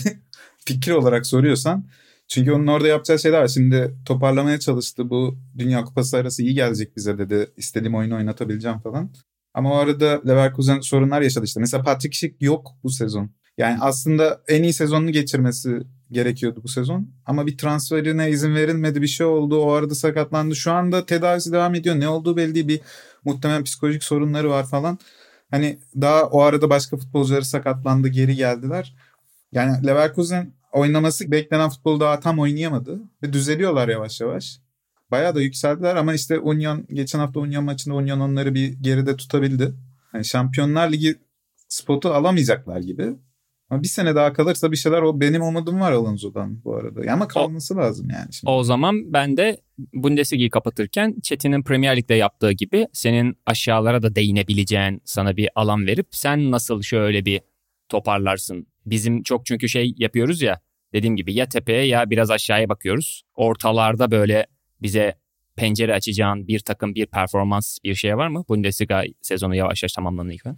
[0.66, 1.88] fikir olarak soruyorsan
[2.28, 3.48] çünkü onun orada yapacağı şeyler var.
[3.48, 5.10] Şimdi toparlamaya çalıştı.
[5.10, 7.48] Bu Dünya Kupası arası iyi gelecek bize dedi.
[7.58, 9.12] İstediğim oyunu oynatabileceğim falan.
[9.54, 11.60] Ama o arada Leverkusen sorunlar yaşadı işte.
[11.60, 13.32] Mesela Patrick Schick yok bu sezon.
[13.58, 15.80] Yani aslında en iyi sezonunu geçirmesi
[16.12, 17.10] gerekiyordu bu sezon.
[17.26, 19.62] Ama bir transferine izin verilmedi bir şey oldu.
[19.62, 20.56] O arada sakatlandı.
[20.56, 22.00] Şu anda tedavisi devam ediyor.
[22.00, 22.68] Ne olduğu belli değil.
[22.68, 22.82] Bir
[23.26, 25.00] muhtemelen psikolojik sorunları var falan.
[25.52, 28.96] Hani daha o arada başka futbolcuları sakatlandı geri geldiler.
[29.52, 33.02] Yani Leverkusen oynaması beklenen futbolu daha tam oynayamadı.
[33.24, 34.60] Ve düzeliyorlar yavaş yavaş.
[35.12, 39.74] Bayağı da yükseldiler ama işte Union geçen hafta Union maçında Union onları bir geride tutabildi.
[40.14, 41.16] Yani Şampiyonlar Ligi
[41.68, 43.16] spotu alamayacaklar gibi.
[43.70, 47.12] Ama bir sene daha kalırsa bir şeyler o benim umudum var Alonso'dan bu arada.
[47.14, 48.34] Ama kalması o, lazım yani.
[48.34, 48.52] Şimdi.
[48.52, 49.62] O zaman ben de
[49.94, 56.08] Bundesliga'yı kapatırken Çetin'in Premier Lig'de yaptığı gibi senin aşağılara da değinebileceğin sana bir alan verip
[56.12, 57.42] sen nasıl şöyle bir
[57.90, 60.60] toparlarsın Bizim çok çünkü şey yapıyoruz ya
[60.94, 63.24] dediğim gibi ya tepeye ya biraz aşağıya bakıyoruz.
[63.36, 64.48] Ortalarda böyle
[64.82, 65.16] bize
[65.56, 68.44] pencere açacağın bir takım bir performans bir şey var mı?
[68.50, 70.58] Bundesliga sezonu yavaş yavaş tamamlanırken.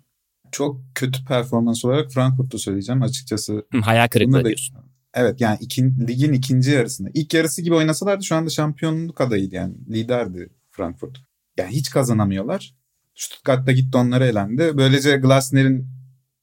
[0.52, 3.66] Çok kötü performans olarak Frankfurt'u söyleyeceğim açıkçası.
[3.72, 4.78] Hı, hayal kırıklığı diyorsun.
[5.14, 7.10] Evet yani iki, ligin ikinci yarısında.
[7.14, 9.74] İlk yarısı gibi oynasalardı şu anda şampiyonluk adayıydı yani.
[9.90, 11.18] Liderdi Frankfurt.
[11.58, 12.76] Yani hiç kazanamıyorlar.
[13.16, 14.72] Stuttgart'ta gitti onlara elendi.
[14.78, 15.88] Böylece Glasner'in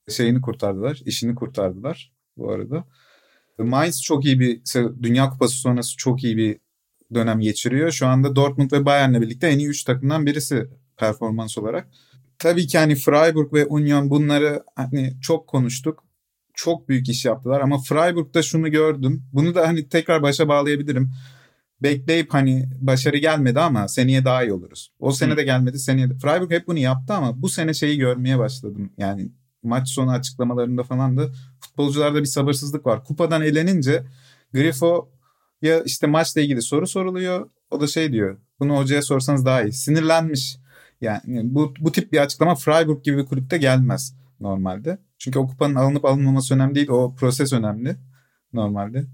[0.09, 2.85] şeyini kurtardılar, işini kurtardılar bu arada.
[3.59, 4.63] Mainz çok iyi bir
[5.03, 6.59] Dünya Kupası sonrası çok iyi bir
[7.15, 7.91] dönem geçiriyor.
[7.91, 11.89] Şu anda Dortmund ve Bayern'le birlikte en iyi 3 takımdan birisi performans olarak.
[12.39, 16.05] Tabii ki hani Freiburg ve Union bunları hani çok konuştuk.
[16.55, 19.25] Çok büyük iş yaptılar ama Freiburg'da şunu gördüm.
[19.33, 21.11] Bunu da hani tekrar başa bağlayabilirim.
[21.83, 24.93] Bekleyip hani başarı gelmedi ama seneye daha iyi oluruz.
[24.99, 26.19] O sene de gelmedi seneye de.
[26.19, 28.93] Freiburg hep bunu yaptı ama bu sene şeyi görmeye başladım.
[28.99, 31.29] Yani maç sonu açıklamalarında falan da
[31.61, 33.05] futbolcularda bir sabırsızlık var.
[33.05, 34.05] Kupadan elenince
[34.55, 35.09] Grifo
[35.63, 37.51] ya işte maçla ilgili soru soruluyor.
[37.71, 38.39] O da şey diyor.
[38.61, 39.73] Bunu hocaya sorsanız daha iyi.
[39.73, 40.58] Sinirlenmiş.
[41.01, 44.99] Yani bu, bu tip bir açıklama Freiburg gibi bir kulüpte gelmez normalde.
[45.19, 46.89] Çünkü o kupanın alınıp alınmaması önemli değil.
[46.89, 47.97] O proses önemli
[48.53, 49.07] normalde.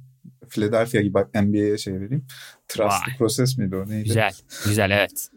[0.49, 2.27] Philadelphia gibi bak NBA'ye şey vereyim.
[2.69, 4.05] Trustlı proses miydi o neydi?
[4.05, 4.33] Güzel.
[4.65, 5.29] Güzel evet.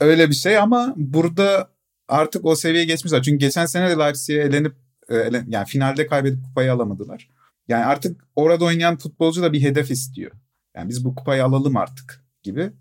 [0.00, 1.70] Öyle bir şey ama burada
[2.08, 3.22] artık o seviyeye geçmişler.
[3.22, 4.74] Çünkü geçen sene de Leipzig'e elenip
[5.08, 5.14] e,
[5.48, 7.28] yani finalde kaybedip kupayı alamadılar.
[7.68, 10.32] Yani artık orada oynayan futbolcu da bir hedef istiyor.
[10.76, 12.72] Yani biz bu kupayı alalım artık gibi.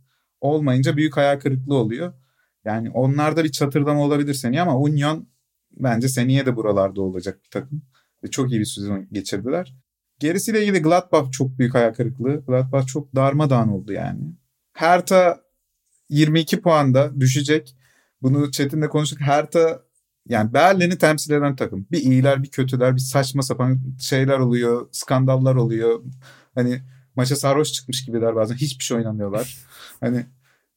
[0.42, 2.14] Olmayınca büyük hayal kırıklığı oluyor.
[2.66, 5.28] Yani onlarda bir çatırdama olabilir seneye ama Union
[5.72, 7.82] bence seneye de buralarda olacak bir takım.
[8.24, 9.76] Ve çok iyi bir sezon geçirdiler.
[10.20, 12.46] Gerisiyle ilgili Gladbach çok büyük hayal kırıklığı.
[12.46, 14.22] Gladbach çok darmadağın oldu yani.
[14.74, 15.42] Hertha
[16.10, 17.76] 22 puanda düşecek.
[18.22, 19.22] Bunu Çetin'le konuştuk.
[19.22, 19.82] Hertha
[20.28, 21.88] yani Berlin'i temsil eden takım.
[21.92, 24.88] Bir iyiler bir kötüler bir saçma sapan şeyler oluyor.
[24.92, 26.04] Skandallar oluyor.
[26.56, 26.82] Hani
[27.16, 28.56] maça sarhoş çıkmış gibiler bazen.
[28.56, 29.58] Hiçbir şey oynamıyorlar.
[30.00, 30.26] Hani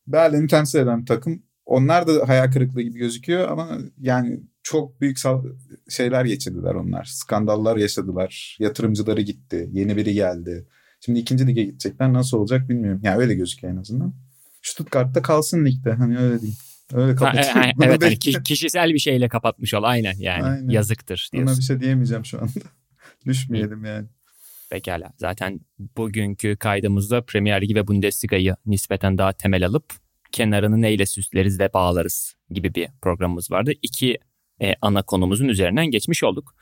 [0.06, 1.42] Berlin'i temsil eden takım.
[1.66, 5.18] Onlar da hayal kırıklığı gibi gözüküyor ama yani çok büyük
[5.88, 7.04] şeyler geçirdiler onlar.
[7.04, 8.56] Skandallar yaşadılar.
[8.60, 9.68] Yatırımcıları gitti.
[9.72, 10.66] Yeni biri geldi.
[11.00, 12.12] Şimdi ikinci lige gidecekler.
[12.12, 13.00] Nasıl olacak bilmiyorum.
[13.04, 14.14] Yani öyle gözüküyor en azından.
[14.62, 15.92] Stuttgart'ta kalsın ligde.
[15.92, 16.58] Hani öyle diyeyim.
[16.92, 17.54] Öyle kapatayım.
[17.54, 19.82] Ha, e, evet hani kişisel bir şeyle kapatmış ol.
[19.82, 20.44] Aynen yani.
[20.44, 20.68] Aynen.
[20.68, 21.52] Yazıktır diyorsun.
[21.52, 22.50] Ona bir şey diyemeyeceğim şu anda.
[23.26, 24.06] Düşmeyelim yani.
[24.70, 25.12] Pekala.
[25.16, 25.60] Zaten
[25.96, 32.34] bugünkü kaydımızda Premier Ligi ve Bundesliga'yı nispeten daha temel alıp kenarını neyle süsleriz de bağlarız
[32.50, 33.72] gibi bir programımız vardı.
[33.82, 34.18] İki
[34.62, 36.54] e, ana konumuzun üzerinden geçmiş olduk.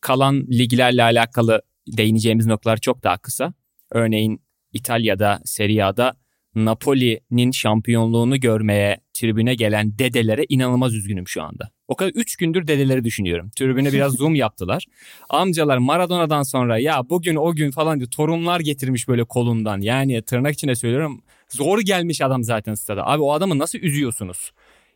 [0.00, 3.54] Kalan liglerle alakalı değineceğimiz noktalar çok daha kısa.
[3.90, 6.14] Örneğin İtalya'da, Serie A'da
[6.54, 11.70] Napoli'nin şampiyonluğunu görmeye tribüne gelen dedelere inanılmaz üzgünüm şu anda.
[11.88, 13.50] O kadar 3 gündür dedeleri düşünüyorum.
[13.56, 14.86] Tribüne biraz zoom yaptılar.
[15.28, 19.80] Amcalar Maradona'dan sonra ya bugün o gün falan diyor torunlar getirmiş böyle kolundan.
[19.80, 23.06] Yani tırnak içine söylüyorum zor gelmiş adam zaten stada.
[23.06, 24.50] Abi o adamı nasıl üzüyorsunuz?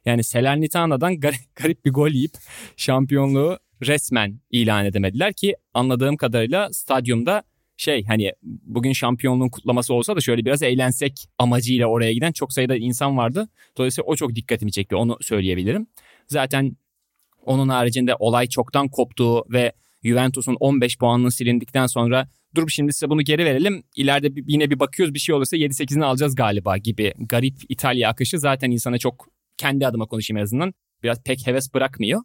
[0.04, 2.32] Yani Selernitana'dan garip, garip bir gol yiyip
[2.76, 7.42] şampiyonluğu resmen ilan edemediler ki anladığım kadarıyla stadyumda
[7.76, 12.76] şey hani bugün şampiyonluğun kutlaması olsa da şöyle biraz eğlensek amacıyla oraya giden çok sayıda
[12.76, 13.48] insan vardı.
[13.78, 15.86] Dolayısıyla o çok dikkatimi çekti onu söyleyebilirim.
[16.26, 16.76] Zaten
[17.44, 19.72] onun haricinde olay çoktan koptuğu ve
[20.04, 23.82] Juventus'un 15 puanının silindikten sonra dur şimdi size bunu geri verelim.
[23.96, 28.70] İleride yine bir bakıyoruz bir şey olursa 7-8'ini alacağız galiba gibi garip İtalya akışı zaten
[28.70, 32.20] insana çok kendi adıma konuşayım en azından biraz pek heves bırakmıyor.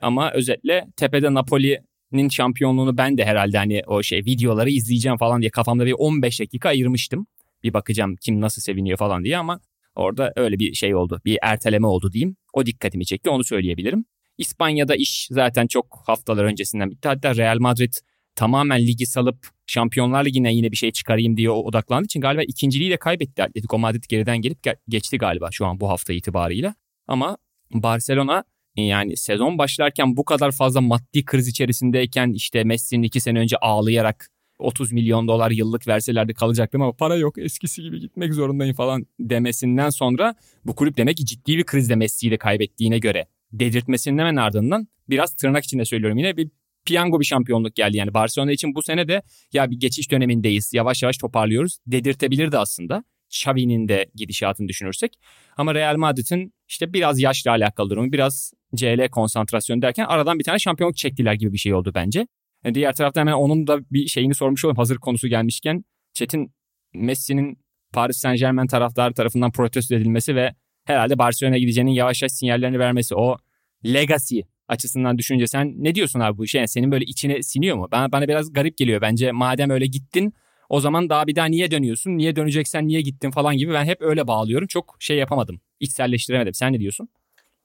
[0.00, 5.50] Ama özetle tepede Napoli'nin şampiyonluğunu ben de herhalde hani o şey videoları izleyeceğim falan diye
[5.50, 7.26] kafamda bir 15 dakika ayırmıştım.
[7.62, 9.60] Bir bakacağım kim nasıl seviniyor falan diye ama
[9.94, 11.20] orada öyle bir şey oldu.
[11.24, 12.36] Bir erteleme oldu diyeyim.
[12.52, 14.04] O dikkatimi çekti onu söyleyebilirim.
[14.38, 17.08] İspanya'da iş zaten çok haftalar öncesinden bitti.
[17.08, 17.92] Hatta Real Madrid
[18.34, 22.96] tamamen ligi salıp Şampiyonlar Ligi'ne yine bir şey çıkarayım diye odaklandığı için galiba ikinciliği de
[22.96, 23.42] kaybetti.
[23.42, 26.74] Atletico Madrid geriden gelip geçti galiba şu an bu hafta itibarıyla.
[27.08, 27.36] Ama
[27.72, 28.44] Barcelona
[28.76, 34.30] yani sezon başlarken bu kadar fazla maddi kriz içerisindeyken işte Messi'nin iki sene önce ağlayarak
[34.58, 39.90] 30 milyon dolar yıllık verselerdi kalacaktım ama para yok eskisi gibi gitmek zorundayım falan demesinden
[39.90, 44.88] sonra bu kulüp demek ki ciddi bir krizde Messi'yi de kaybettiğine göre dedirtmesinin hemen ardından
[45.08, 46.50] biraz tırnak içinde söylüyorum yine bir
[46.86, 47.96] piyango bir şampiyonluk geldi.
[47.96, 50.74] Yani Barcelona için bu sene de ya bir geçiş dönemindeyiz.
[50.74, 51.78] Yavaş yavaş toparlıyoruz.
[51.86, 53.04] Dedirtebilirdi aslında.
[53.30, 55.18] Xavi'nin de gidişatını düşünürsek.
[55.56, 60.58] Ama Real Madrid'in işte biraz yaşla alakalı durumu, biraz CL konsantrasyonu derken aradan bir tane
[60.58, 62.26] şampiyonluk çektiler gibi bir şey oldu bence.
[62.64, 65.84] Yani e, diğer taraftan hemen onun da bir şeyini sormuş olayım hazır konusu gelmişken.
[66.12, 66.52] Çetin
[66.94, 67.58] Messi'nin
[67.92, 70.54] Paris Saint Germain taraftarı tarafından protesto edilmesi ve
[70.84, 73.14] herhalde Barcelona'ya gideceğinin yavaş yavaş sinyallerini vermesi.
[73.14, 73.36] O
[73.84, 74.40] legacy
[74.74, 76.58] açısından düşünce sen ne diyorsun abi bu işe?
[76.58, 77.88] Yani senin böyle içine siniyor mu?
[77.92, 79.00] Bana, bana biraz garip geliyor.
[79.00, 80.34] Bence madem öyle gittin
[80.68, 82.10] o zaman daha bir daha niye dönüyorsun?
[82.10, 84.66] Niye döneceksen niye gittin falan gibi ben hep öyle bağlıyorum.
[84.66, 85.60] Çok şey yapamadım.
[85.80, 86.54] İçselleştiremedim.
[86.54, 87.08] Sen ne diyorsun?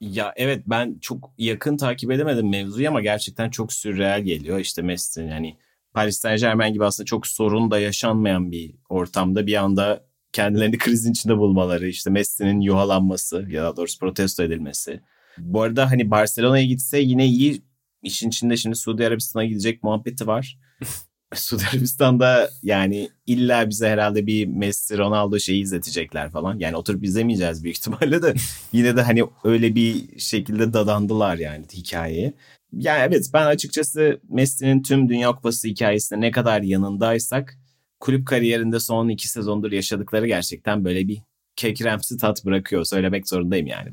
[0.02, 4.60] Ya evet ben çok yakın takip edemedim mevzuyu ama gerçekten çok sürreal geliyor.
[4.60, 5.58] İşte Messi yani
[5.94, 11.12] Paris Saint Germain gibi aslında çok sorun da yaşanmayan bir ortamda bir anda kendilerini krizin
[11.12, 15.02] içinde bulmaları, işte Messi'nin yuhalanması ya da doğrusu protesto edilmesi.
[15.40, 17.62] Bu arada hani Barcelona'ya gitse yine iyi
[18.04, 20.60] işin içinde şimdi Suudi Arabistan'a gidecek muhabbeti var.
[21.34, 26.60] Suudi Arabistan'da yani illa bize herhalde bir Messi Ronaldo şeyi izletecekler falan.
[26.60, 28.34] Yani oturup izlemeyeceğiz büyük ihtimalle de
[28.74, 32.34] yine de hani öyle bir şekilde dadandılar yani hikayeye.
[32.74, 37.58] Yani evet ben açıkçası Messi'nin tüm Dünya Kupası hikayesinde ne kadar yanındaysak
[38.00, 41.22] kulüp kariyerinde son iki sezondur yaşadıkları gerçekten böyle bir
[41.60, 42.86] kekremsi tat bırakıyor.
[42.86, 43.90] Söylemek zorundayım yani.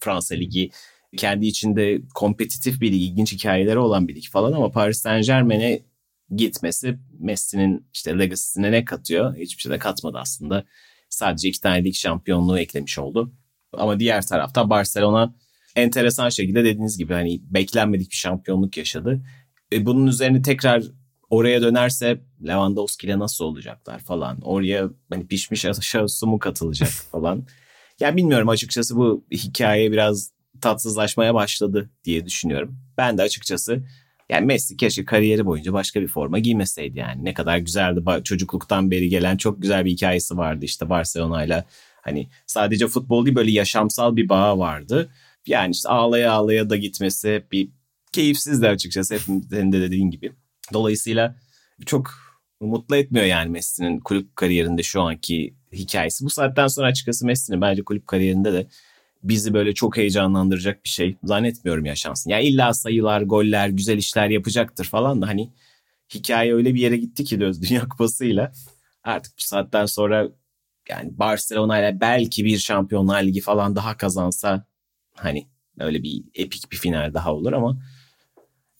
[0.00, 0.70] Fransa Ligi
[1.16, 5.82] kendi içinde kompetitif bir lig, ilginç hikayeleri olan bir lig falan ama Paris Saint Germain'e
[6.36, 9.36] gitmesi Messi'nin işte legacy'sine ne katıyor?
[9.36, 10.64] Hiçbir şey de katmadı aslında.
[11.08, 13.32] Sadece iki tane lig şampiyonluğu eklemiş oldu.
[13.72, 15.34] Ama diğer tarafta Barcelona
[15.76, 19.22] enteresan şekilde dediğiniz gibi hani beklenmedik bir şampiyonluk yaşadı.
[19.72, 20.82] E bunun üzerine tekrar
[21.32, 24.40] oraya dönerse Lewandowski ile nasıl olacaklar falan.
[24.42, 27.46] Oraya hani pişmiş aşağısı mu katılacak falan.
[28.00, 32.78] Yani bilmiyorum açıkçası bu hikaye biraz tatsızlaşmaya başladı diye düşünüyorum.
[32.98, 33.84] Ben de açıkçası
[34.30, 37.24] yani Messi keşke kariyeri boyunca başka bir forma giymeseydi yani.
[37.24, 41.64] Ne kadar güzeldi çocukluktan beri gelen çok güzel bir hikayesi vardı işte Barcelona'yla.
[42.02, 45.10] Hani sadece futbol değil böyle yaşamsal bir bağı vardı.
[45.46, 47.68] Yani işte ağlaya ağlaya da gitmesi bir
[48.12, 50.32] keyifsiz de açıkçası hepimizin de dediğin gibi.
[50.72, 51.36] Dolayısıyla
[51.86, 52.10] çok
[52.60, 56.24] mutlu etmiyor yani Messi'nin kulüp kariyerinde şu anki hikayesi.
[56.24, 58.66] Bu saatten sonra açıkçası Messi'nin bence kulüp kariyerinde de
[59.22, 62.30] bizi böyle çok heyecanlandıracak bir şey zannetmiyorum yaşansın.
[62.30, 65.52] Yani illa sayılar, goller, güzel işler yapacaktır falan da hani
[66.14, 68.52] hikaye öyle bir yere gitti ki Düz Dünya Kupası'yla
[69.04, 70.28] artık bu saatten sonra
[70.88, 74.66] yani Barcelona ile belki bir Şampiyonlar Ligi falan daha kazansa
[75.14, 75.48] hani
[75.78, 77.78] öyle bir epik bir final daha olur ama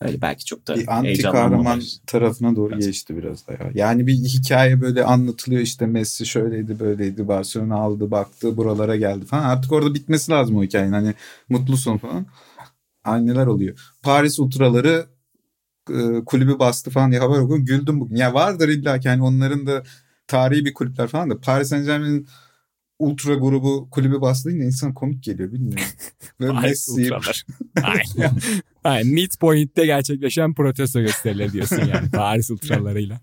[0.04, 2.84] öyle belki çok da bir anti kahraman tarafına doğru evet.
[2.84, 3.70] geçti biraz da ya.
[3.74, 9.44] Yani bir hikaye böyle anlatılıyor işte Messi şöyleydi böyleydi Barcelona aldı baktı buralara geldi falan.
[9.44, 11.14] Artık orada bitmesi lazım o hikayenin hani
[11.48, 12.26] mutlu son falan.
[13.04, 13.92] Anneler oluyor.
[14.02, 15.06] Paris ultraları
[15.90, 17.64] e, kulübü bastı falan diye haber okudum.
[17.64, 18.16] Güldüm bugün.
[18.16, 19.82] Ya vardır illa ki hani onların da
[20.26, 22.28] tarihi bir kulüpler falan da Paris Saint Germain'in
[22.98, 25.84] ultra grubu kulübü bastığında insan komik geliyor bilmiyorum.
[26.40, 27.10] Böyle Messi.
[27.82, 28.32] Aynen.
[28.84, 29.06] Aynen.
[29.12, 33.20] Midpoint'te gerçekleşen protesto gösterileri diyorsun yani Paris ultralarıyla.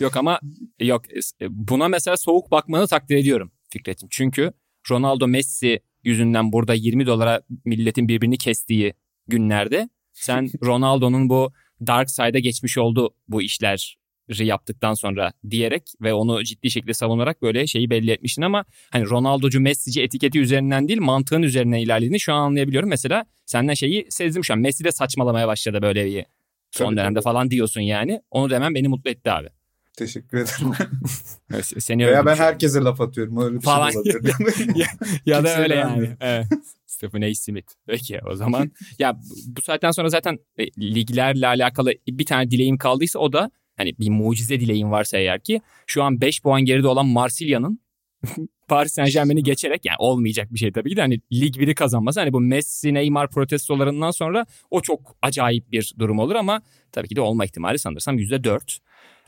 [0.00, 0.40] yok ama
[0.80, 4.08] yok e, buna mesela soğuk bakmanı takdir ediyorum Fikret'im.
[4.12, 4.52] Çünkü
[4.90, 8.94] Ronaldo Messi yüzünden burada 20 dolara milletin birbirini kestiği
[9.28, 11.52] günlerde sen Ronaldo'nun bu
[11.86, 17.66] dark side'a geçmiş oldu bu işler yaptıktan sonra diyerek ve onu ciddi şekilde savunarak böyle
[17.66, 22.42] şeyi belli etmiştin ama hani Ronaldo'cu Messi'ci etiketi üzerinden değil mantığın üzerine ilerlediğini şu an
[22.42, 22.88] anlayabiliyorum.
[22.88, 24.60] Mesela senden şeyi sezdim şu an.
[24.60, 26.26] Messi de saçmalamaya başladı böyle bir
[26.70, 27.24] son tabii, dönemde tabii.
[27.24, 28.22] falan diyorsun yani.
[28.30, 29.48] Onu demem beni mutlu etti abi.
[29.96, 30.72] Teşekkür ederim.
[31.62, 33.36] Seni Veya ben herkese laf atıyorum.
[33.36, 33.90] Öyle bir şey falan.
[33.90, 34.02] Şey
[34.74, 34.86] ya,
[35.26, 36.16] ya da öyle yani.
[36.20, 36.46] Evet.
[36.86, 37.34] Stephen A.
[37.34, 37.72] Smith.
[37.86, 38.72] Peki o zaman.
[38.98, 43.50] ya bu saatten sonra zaten e, liglerle alakalı bir tane dileğim kaldıysa o da
[43.82, 47.80] hani bir mucize dileğin varsa eğer ki şu an 5 puan geride olan Marsilya'nın
[48.68, 52.20] Paris Saint Germain'i geçerek yani olmayacak bir şey tabii ki de hani lig biri kazanması
[52.20, 56.62] hani bu Messi Neymar protestolarından sonra o çok acayip bir durum olur ama
[56.92, 58.78] tabii ki de olma ihtimali sanırsam %4.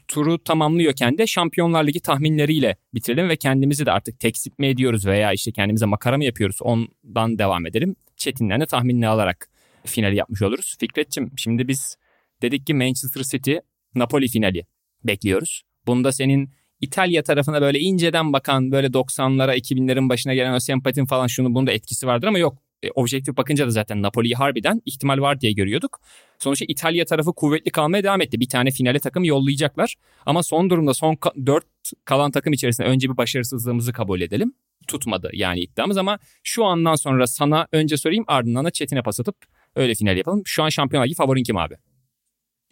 [0.09, 5.33] Turu tamamlıyorken de Şampiyonlar Ligi tahminleriyle bitirelim ve kendimizi de artık tekzip mi ediyoruz veya
[5.33, 7.97] işte kendimize makara mı yapıyoruz ondan devam edelim.
[8.17, 9.49] Çetin'den de tahminini alarak
[9.85, 10.77] finali yapmış oluruz.
[10.81, 11.97] Fikret'cim şimdi biz
[12.43, 13.55] dedik ki Manchester City
[13.95, 14.67] Napoli finali
[15.05, 15.63] bekliyoruz.
[15.87, 21.27] Bunda senin İtalya tarafına böyle inceden bakan böyle 90'lara 2000'lerin başına gelen o sempatin falan
[21.27, 22.59] şunu bunda etkisi vardır ama yok.
[22.83, 26.01] E, objektif bakınca da zaten Napoli'yi harbiden ihtimal var diye görüyorduk.
[26.39, 28.41] Sonuçta İtalya tarafı kuvvetli kalmaya devam etti.
[28.41, 29.95] Bir tane finale takım yollayacaklar.
[30.27, 31.65] Ama son durumda son 4
[32.05, 34.55] kalan takım içerisinde önce bir başarısızlığımızı kabul edelim.
[34.89, 39.37] Tutmadı yani iddiamız ama şu andan sonra sana önce sorayım ardından da Çetin'e pas atıp
[39.77, 40.43] öyle final yapalım.
[40.45, 41.75] Şu an Şampiyonlar Ligi favorin kim abi?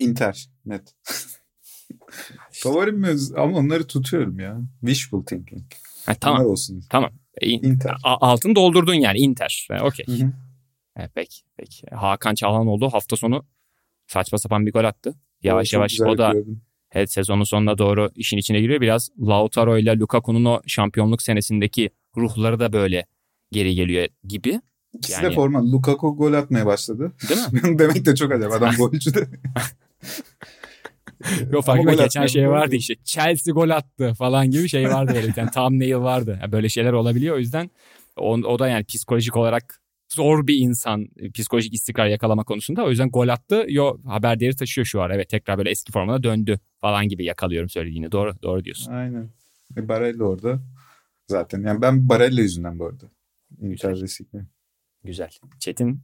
[0.03, 0.95] Inter net.
[2.53, 3.09] Favorim mi?
[3.37, 4.61] Ama onları tutuyorum ya.
[4.81, 5.63] Wishful thinking.
[6.07, 6.41] Ha, tamam.
[6.41, 6.83] Onlar olsun.
[6.91, 7.11] Tamam.
[7.41, 7.97] E, Inter.
[8.03, 9.69] Altını doldurdun yani Inter.
[9.71, 10.07] E, Okey.
[10.97, 11.41] Evet, peki.
[11.57, 11.87] Peki.
[11.91, 13.47] Hakan Çalhanoğlu hafta sonu
[14.07, 15.15] saçma sapan bir gol attı.
[15.43, 16.61] Yavaş o, yavaş o da gördüm.
[16.93, 18.81] evet sezonun sonuna doğru işin içine giriyor.
[18.81, 23.07] Biraz Lautaro ile Lukaku'nun o şampiyonluk senesindeki ruhları da böyle
[23.53, 24.61] geri geliyor gibi.
[24.93, 25.31] İkisi yani...
[25.31, 25.73] de forma.
[25.73, 27.13] Lukaku gol atmaya başladı.
[27.29, 27.79] Değil mi?
[27.79, 28.53] Demek de çok acayip.
[28.53, 29.29] Adam golcü de.
[31.51, 32.95] Yok farklı geçen şey vardı işte.
[33.05, 35.33] Chelsea gol attı falan gibi şey vardı böyle.
[35.37, 36.39] Yani thumbnail vardı.
[36.43, 37.37] Yani böyle şeyler olabiliyor.
[37.37, 37.71] O yüzden
[38.17, 39.83] o, o da yani psikolojik olarak
[40.13, 42.85] zor bir insan psikolojik istikrar yakalama konusunda.
[42.85, 43.65] O yüzden gol attı.
[43.69, 45.11] Yo haber değeri taşıyor şu an.
[45.11, 48.13] Evet tekrar böyle eski formuna döndü falan gibi yakalıyorum söylediğini.
[48.13, 48.93] Doğru doğru diyorsun.
[48.93, 49.31] Aynen.
[49.77, 50.61] E, Barella orada
[51.29, 51.63] zaten.
[51.63, 53.07] Yani ben Barella yüzünden bu arada.
[53.51, 54.07] Güzel.
[55.05, 55.31] Güzel.
[55.59, 56.01] Çetin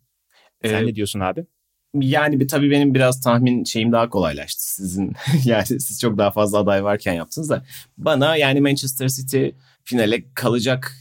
[0.65, 1.47] sen ee, ne diyorsun abi?
[1.95, 4.75] Yani bir tabii benim biraz tahmin şeyim daha kolaylaştı.
[4.75, 5.13] Sizin
[5.45, 7.65] yani siz çok daha fazla aday varken yaptınız da
[7.99, 9.49] bana yani Manchester City
[9.85, 10.97] finale kalacak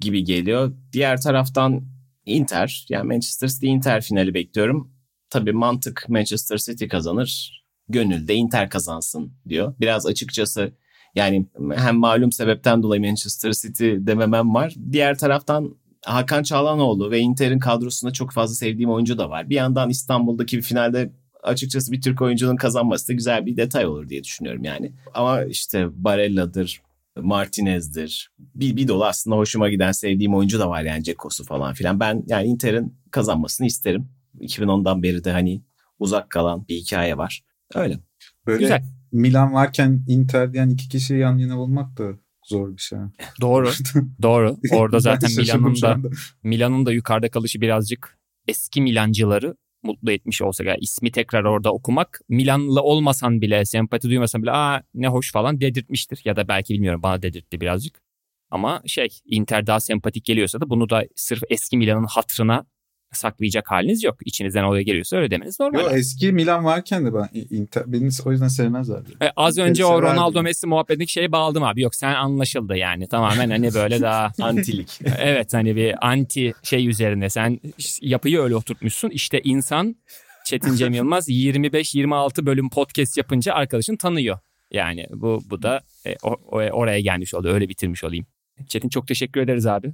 [0.00, 0.72] gibi geliyor.
[0.92, 1.84] Diğer taraftan
[2.26, 4.92] Inter yani Manchester City Inter finali bekliyorum.
[5.30, 7.58] Tabii mantık Manchester City kazanır.
[7.88, 9.74] Gönül de Inter kazansın diyor.
[9.80, 10.72] Biraz açıkçası
[11.14, 14.74] yani hem malum sebepten dolayı Manchester City dememem var.
[14.92, 19.50] Diğer taraftan Hakan Çağlanoğlu ve Inter'in kadrosunda çok fazla sevdiğim oyuncu da var.
[19.50, 24.08] Bir yandan İstanbul'daki bir finalde açıkçası bir Türk oyuncunun kazanması da güzel bir detay olur
[24.08, 24.92] diye düşünüyorum yani.
[25.14, 26.80] Ama işte Barella'dır,
[27.16, 28.30] Martinez'dir.
[28.38, 32.00] Bir, bir dolu aslında hoşuma giden sevdiğim oyuncu da var yani Cekos'u falan filan.
[32.00, 34.08] Ben yani Inter'in kazanmasını isterim.
[34.40, 35.62] 2010'dan beri de hani
[35.98, 37.42] uzak kalan bir hikaye var.
[37.74, 37.98] Öyle.
[38.46, 38.84] Böyle Güzel.
[39.12, 42.12] Milan varken Inter diyen iki kişi yan yana bulmak da
[42.48, 42.98] zor bir şey.
[43.40, 43.70] Doğru.
[44.22, 44.56] Doğru.
[44.72, 45.98] Orada zaten Milan'ın da.
[46.42, 48.18] Milan'ın da yukarıda kalışı birazcık
[48.48, 54.42] eski Milancıları mutlu etmiş olsa yani ismi tekrar orada okumak Milanlı olmasan bile sempati duymasan
[54.42, 58.02] bile aa ne hoş falan dedirtmiştir ya da belki bilmiyorum bana dedirtti birazcık.
[58.50, 62.66] Ama şey Inter daha sempatik geliyorsa da bunu da sırf eski Milan'ın hatrına
[63.12, 64.16] saklayacak haliniz yok.
[64.24, 65.80] İçinizden oraya geliyorsa öyle demeniz normal.
[65.80, 69.10] Yo, eski Milan varken de ben Inter, beni o yüzden sevmezlerdi.
[69.22, 70.02] E, az önce o.
[70.02, 71.82] Ronaldo Messi muhabbetindeki şeye bağladım abi.
[71.82, 73.08] Yok sen anlaşıldı yani.
[73.08, 75.00] Tamamen hani böyle daha Antilik.
[75.18, 77.60] evet hani bir anti şey üzerine sen
[78.00, 79.10] yapıyı öyle oturtmuşsun.
[79.10, 79.96] İşte insan
[80.44, 81.28] Çetin Cem Yılmaz
[81.78, 84.38] 25-26 bölüm podcast yapınca arkadaşın tanıyor.
[84.70, 87.48] Yani bu bu da e, o- o- oraya gelmiş oldu.
[87.48, 88.26] Öyle bitirmiş olayım.
[88.68, 89.92] Çetin çok teşekkür ederiz abi.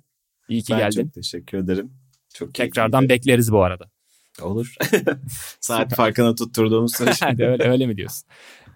[0.48, 1.02] İyi ki ben geldin.
[1.04, 1.90] çok teşekkür ederim.
[2.34, 3.20] Çok Tekrardan keyifliydi.
[3.20, 3.90] bekleriz bu arada.
[4.42, 4.74] Olur.
[5.60, 7.00] Saat farkına tutturduğumuz.
[7.20, 8.28] Hadi öyle, öyle mi diyorsun?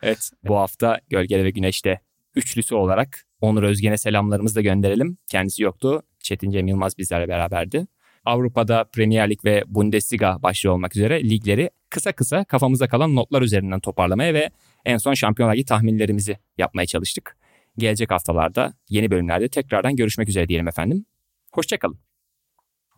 [0.02, 2.00] Evet bu hafta Gölgede ve Güneş'te
[2.34, 5.18] üçlüsü olarak Onur Özgen'e selamlarımızı da gönderelim.
[5.30, 6.02] Kendisi yoktu.
[6.20, 7.86] Çetin Cem Yılmaz bizlerle beraberdi.
[8.24, 13.80] Avrupa'da Premier Lig ve Bundesliga başlıyor olmak üzere ligleri kısa kısa kafamıza kalan notlar üzerinden
[13.80, 14.50] toparlamaya ve
[14.84, 17.36] en son Şampiyonlar Ligi tahminlerimizi yapmaya çalıştık.
[17.78, 21.04] Gelecek haftalarda yeni bölümlerde tekrardan görüşmek üzere diyelim efendim.
[21.52, 22.07] Hoşçakalın.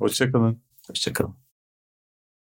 [0.00, 0.62] Hoşçakalın.
[0.88, 1.39] Hoşçakalın.